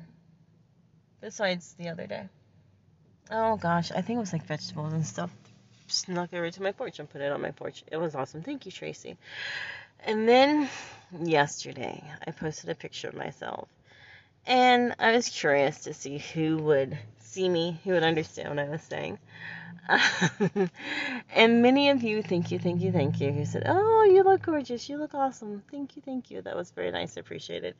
besides 1.23 1.73
the 1.79 1.89
other 1.89 2.05
day. 2.05 2.27
Oh 3.31 3.55
gosh, 3.55 3.91
I 3.91 4.01
think 4.01 4.17
it 4.17 4.19
was 4.19 4.33
like 4.33 4.45
vegetables 4.45 4.93
and 4.93 5.07
stuff. 5.07 5.31
Snuck 5.87 6.33
over 6.33 6.51
to 6.51 6.61
my 6.61 6.73
porch 6.73 6.99
and 6.99 7.09
put 7.09 7.21
it 7.21 7.31
on 7.31 7.41
my 7.41 7.51
porch. 7.51 7.83
It 7.91 7.97
was 7.97 8.13
awesome. 8.13 8.41
Thank 8.41 8.65
you, 8.65 8.71
Tracy. 8.71 9.17
And 10.05 10.27
then 10.27 10.69
yesterday, 11.17 12.03
I 12.27 12.31
posted 12.31 12.69
a 12.69 12.75
picture 12.75 13.07
of 13.07 13.15
myself. 13.15 13.69
And 14.45 14.95
I 14.99 15.13
was 15.13 15.29
curious 15.29 15.81
to 15.81 15.93
see 15.93 16.17
who 16.17 16.57
would 16.57 16.97
see 17.19 17.47
me, 17.47 17.79
who 17.83 17.91
would 17.91 18.03
understand 18.03 18.49
what 18.49 18.59
I 18.59 18.69
was 18.69 18.81
saying. 18.81 19.17
Um, 19.87 20.69
and 21.33 21.61
many 21.61 21.89
of 21.89 22.03
you, 22.03 22.21
thank 22.21 22.51
you, 22.51 22.59
thank 22.59 22.81
you, 22.81 22.91
thank 22.91 23.21
you, 23.21 23.31
who 23.31 23.45
said, 23.45 23.63
Oh, 23.65 24.03
you 24.03 24.23
look 24.23 24.43
gorgeous. 24.43 24.87
You 24.89 24.97
look 24.97 25.13
awesome. 25.13 25.63
Thank 25.71 25.95
you, 25.95 26.01
thank 26.03 26.29
you. 26.29 26.41
That 26.41 26.55
was 26.55 26.71
very 26.71 26.91
nice. 26.91 27.15
Appreciated. 27.15 27.75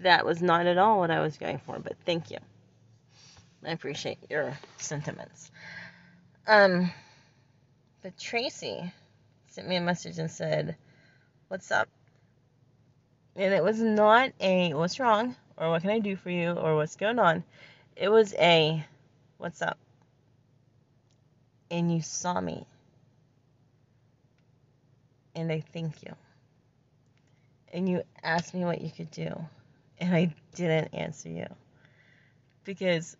That 0.00 0.24
was 0.24 0.40
not 0.40 0.66
at 0.66 0.78
all 0.78 1.00
what 1.00 1.10
I 1.10 1.20
was 1.20 1.36
going 1.36 1.58
for, 1.58 1.78
but 1.78 1.94
thank 2.06 2.30
you. 2.30 2.38
I 3.66 3.72
appreciate 3.72 4.18
your 4.30 4.56
sentiments. 4.78 5.50
Um, 6.46 6.92
but 8.02 8.18
Tracy 8.18 8.92
sent 9.48 9.68
me 9.68 9.76
a 9.76 9.80
message 9.80 10.18
and 10.18 10.30
said, 10.30 10.76
What's 11.48 11.70
up? 11.70 11.88
And 13.36 13.52
it 13.52 13.64
was 13.64 13.80
not 13.80 14.30
a 14.40 14.74
what's 14.74 15.00
wrong 15.00 15.34
or 15.56 15.70
what 15.70 15.82
can 15.82 15.90
I 15.90 15.98
do 15.98 16.16
for 16.16 16.30
you 16.30 16.52
or 16.52 16.76
what's 16.76 16.96
going 16.96 17.18
on. 17.18 17.44
It 17.96 18.08
was 18.08 18.34
a 18.34 18.84
what's 19.38 19.62
up. 19.62 19.78
And 21.70 21.92
you 21.92 22.02
saw 22.02 22.40
me. 22.40 22.66
And 25.34 25.50
I 25.50 25.60
thank 25.60 26.02
you. 26.02 26.14
And 27.72 27.88
you 27.88 28.02
asked 28.22 28.54
me 28.54 28.64
what 28.64 28.80
you 28.80 28.90
could 28.90 29.10
do. 29.10 29.32
And 29.98 30.14
I 30.14 30.34
didn't 30.54 30.94
answer 30.94 31.28
you. 31.28 31.46
Because 32.64 33.16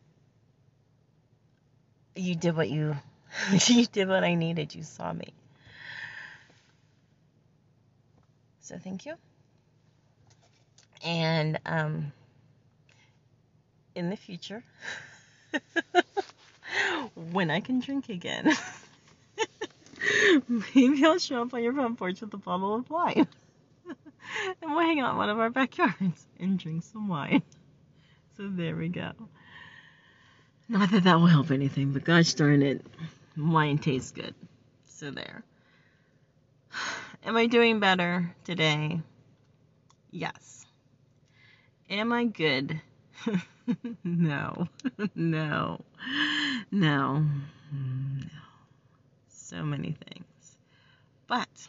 you 2.14 2.34
did 2.34 2.56
what 2.56 2.70
you 2.70 2.96
you 3.66 3.86
did 3.86 4.08
what 4.08 4.24
I 4.24 4.34
needed. 4.34 4.74
You 4.74 4.82
saw 4.82 5.12
me. 5.12 5.32
So 8.60 8.78
thank 8.78 9.04
you. 9.06 9.14
And 11.04 11.58
um, 11.66 12.12
in 13.94 14.10
the 14.10 14.16
future, 14.16 14.62
when 17.14 17.50
I 17.50 17.60
can 17.60 17.80
drink 17.80 18.08
again, 18.08 18.52
maybe 20.48 21.04
I'll 21.04 21.18
show 21.18 21.42
up 21.42 21.54
on 21.54 21.62
your 21.62 21.72
front 21.72 21.98
porch 21.98 22.20
with 22.20 22.34
a 22.34 22.38
bottle 22.38 22.74
of 22.74 22.90
wine. 22.90 23.26
and 23.86 24.70
we'll 24.70 24.80
hang 24.80 25.00
out 25.00 25.12
in 25.12 25.16
one 25.16 25.30
of 25.30 25.38
our 25.38 25.50
backyards 25.50 26.26
and 26.38 26.58
drink 26.58 26.82
some 26.84 27.08
wine. 27.08 27.42
So 28.36 28.48
there 28.48 28.74
we 28.74 28.88
go. 28.88 29.12
Not 30.68 30.90
that 30.90 31.04
that 31.04 31.16
will 31.16 31.26
help 31.26 31.50
anything, 31.50 31.92
but 31.92 32.04
gosh 32.04 32.34
darn 32.34 32.62
it, 32.62 32.84
wine 33.36 33.78
tastes 33.78 34.10
good. 34.10 34.34
So 34.86 35.10
there. 35.10 35.44
Am 37.24 37.36
I 37.36 37.46
doing 37.46 37.80
better 37.80 38.34
today? 38.44 39.00
Yes. 40.10 40.66
Am 41.90 42.12
I 42.12 42.24
good? 42.24 42.80
no. 44.04 44.68
no. 45.14 45.80
No. 46.70 47.24
No. 47.72 48.24
So 49.28 49.62
many 49.62 49.92
things. 49.92 50.56
But, 51.28 51.68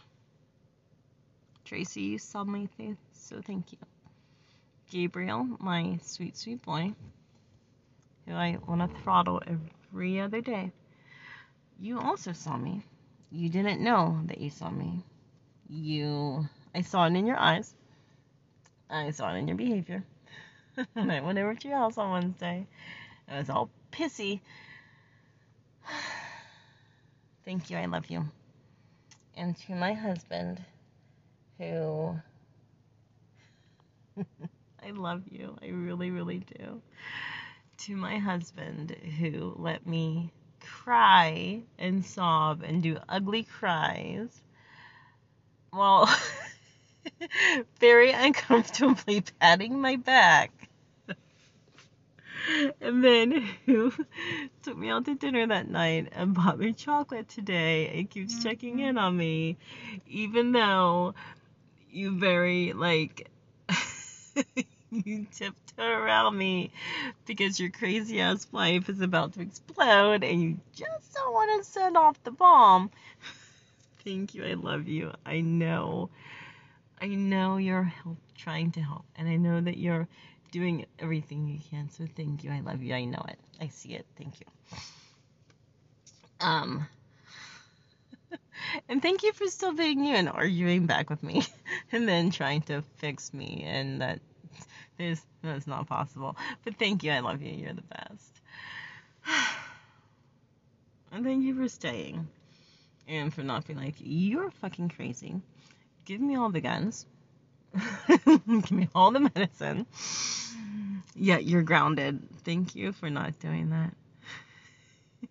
Tracy, 1.64 2.02
you 2.02 2.18
saw 2.18 2.44
me, 2.44 2.68
so 3.14 3.42
thank 3.42 3.72
you. 3.72 3.78
Gabriel, 4.90 5.48
my 5.60 6.00
sweet, 6.02 6.38
sweet 6.38 6.62
boy 6.64 6.94
who 8.26 8.34
I 8.34 8.58
want 8.68 8.82
to 8.82 9.02
throttle 9.02 9.42
every 9.48 10.20
other 10.20 10.42
day. 10.42 10.72
You 11.80 12.00
also 12.00 12.34
saw 12.34 12.58
me. 12.58 12.84
You 13.32 13.50
didn't 13.50 13.82
know 13.82 14.20
that 14.26 14.40
you 14.40 14.50
saw 14.50 14.70
me. 14.70 15.04
You, 15.70 16.48
I 16.74 16.82
saw 16.82 17.06
it 17.06 17.14
in 17.14 17.26
your 17.26 17.38
eyes. 17.38 17.74
I 18.90 19.12
saw 19.12 19.34
it 19.34 19.38
in 19.38 19.48
your 19.48 19.58
behavior. 19.58 20.04
I 20.96 21.22
went 21.22 21.38
over 21.38 21.56
to 21.56 21.68
your 21.68 21.78
house 21.78 21.98
on 21.98 22.12
Wednesday, 22.12 22.68
I 23.28 23.38
was 23.38 23.50
all 23.50 23.70
pissy. 23.92 24.42
Thank 27.46 27.70
you. 27.70 27.78
I 27.78 27.86
love 27.86 28.08
you. 28.10 28.26
And 29.36 29.56
to 29.58 29.76
my 29.76 29.94
husband, 29.94 30.64
who 31.58 32.16
I 34.84 34.92
love 34.92 35.24
you. 35.30 35.58
I 35.62 35.68
really, 35.68 36.12
really 36.12 36.40
do. 36.40 36.82
To 37.80 37.96
my 37.96 38.18
husband, 38.18 38.92
who 39.20 39.54
let 39.58 39.86
me 39.86 40.32
cry 40.62 41.62
and 41.78 42.06
sob 42.06 42.64
and 42.64 42.82
do 42.82 42.98
ugly 43.08 43.44
cries 43.44 44.30
while 45.72 46.10
very 47.80 48.12
uncomfortably 48.12 49.22
patting 49.40 49.80
my 49.80 49.98
back. 49.98 50.65
and 52.82 53.04
then 53.04 53.50
who 53.66 53.92
took 54.64 54.78
me 54.78 54.90
out 54.90 55.06
to 55.06 55.16
dinner 55.16 55.48
that 55.48 55.70
night 55.70 56.10
and 56.14 56.34
bought 56.34 56.60
me 56.60 56.74
chocolate 56.74 57.30
today 57.30 57.90
and 57.90 58.10
keeps 58.10 58.34
mm-hmm. 58.34 58.44
checking 58.44 58.80
in 58.80 58.98
on 58.98 59.16
me, 59.16 59.58
even 60.08 60.52
though 60.52 61.14
you 61.92 62.18
very 62.18 62.74
like 62.74 63.30
you 64.92 65.26
tiptoe 65.34 65.84
around 65.84 66.38
me 66.38 66.72
because 67.26 67.60
your 67.60 67.70
crazy 67.70 68.20
ass 68.20 68.48
wife 68.52 68.90
is 68.90 69.02
about 69.02 69.34
to 69.34 69.42
explode 69.42 70.24
and 70.24 70.42
you 70.42 70.58
just 70.74 71.14
don't 71.14 71.34
want 71.34 71.64
to 71.64 71.70
send 71.70 71.96
off 71.96 72.22
the 72.24 72.32
bomb. 72.32 72.92
Thank 74.04 74.36
you. 74.36 74.46
I 74.46 74.54
love 74.54 74.88
you. 74.88 75.12
I 75.26 75.42
know. 75.42 76.10
I 77.02 77.08
know 77.08 77.58
you're 77.58 77.84
help, 77.84 78.18
trying 78.38 78.72
to 78.72 78.82
help, 78.82 79.04
and 79.18 79.28
I 79.28 79.36
know 79.36 79.60
that 79.60 79.78
you're 79.78 80.08
doing 80.56 80.86
everything 81.00 81.46
you 81.50 81.60
can. 81.70 81.90
So 81.90 82.06
thank 82.16 82.46
you. 82.46 82.50
I 82.50 82.62
love 82.62 82.82
you. 82.82 82.96
I 82.96 83.04
know 83.04 83.22
it. 83.28 83.38
I 83.60 83.68
see 83.68 83.90
it. 83.90 84.06
Thank 84.18 84.40
you. 84.40 84.46
Um. 86.40 86.88
and 88.90 89.02
thank 89.02 89.24
you 89.24 89.34
for 89.34 89.48
still 89.48 89.74
being 89.74 90.06
you 90.06 90.16
and 90.16 90.30
arguing 90.30 90.86
back 90.86 91.10
with 91.10 91.22
me, 91.22 91.44
and 91.92 92.08
then 92.08 92.32
trying 92.32 92.62
to 92.64 92.84
fix 93.00 93.34
me, 93.34 93.64
and 93.68 94.02
that 94.02 94.22
is 94.98 95.22
that's 95.44 95.68
not 95.68 95.88
possible. 95.88 96.38
But 96.64 96.78
thank 96.78 97.04
you. 97.04 97.12
I 97.12 97.20
love 97.20 97.42
you. 97.42 97.52
You're 97.52 97.74
the 97.74 97.82
best. 97.82 98.32
and 101.12 101.26
thank 101.26 101.44
you 101.44 101.54
for 101.54 101.68
staying 101.68 102.30
and 103.10 103.34
for 103.34 103.44
not 103.44 103.68
being 103.68 103.80
like, 103.80 103.96
you're 104.00 104.52
fucking 104.52 104.88
crazy. 104.88 105.36
Give 106.06 106.22
me 106.22 106.38
all 106.38 106.50
the 106.50 106.62
guns. 106.62 107.06
Give 108.26 108.72
me 108.72 108.88
all 108.96 109.12
the 109.12 109.20
medicine. 109.20 109.86
Yet 111.16 111.46
you're 111.46 111.64
grounded. 111.64 112.22
Thank 112.44 112.76
you 112.76 112.92
for 112.92 113.10
not 113.10 113.40
doing 113.40 113.70
that. 113.70 113.94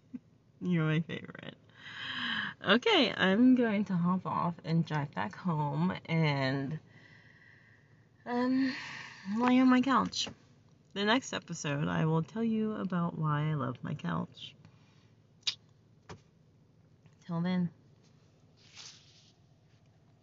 you're 0.60 0.84
my 0.84 1.00
favorite. 1.00 1.56
Okay, 2.66 3.12
I'm 3.14 3.54
going 3.54 3.84
to 3.86 3.94
hop 3.94 4.26
off 4.26 4.54
and 4.64 4.86
drive 4.86 5.14
back 5.14 5.36
home 5.36 5.92
and 6.06 6.78
um 8.24 8.74
lay 9.38 9.60
on 9.60 9.68
my 9.68 9.82
couch. 9.82 10.28
The 10.94 11.04
next 11.04 11.34
episode, 11.34 11.88
I 11.88 12.06
will 12.06 12.22
tell 12.22 12.44
you 12.44 12.76
about 12.76 13.18
why 13.18 13.50
I 13.50 13.54
love 13.54 13.76
my 13.82 13.94
couch. 13.94 14.54
Till 17.26 17.40
then. 17.40 17.68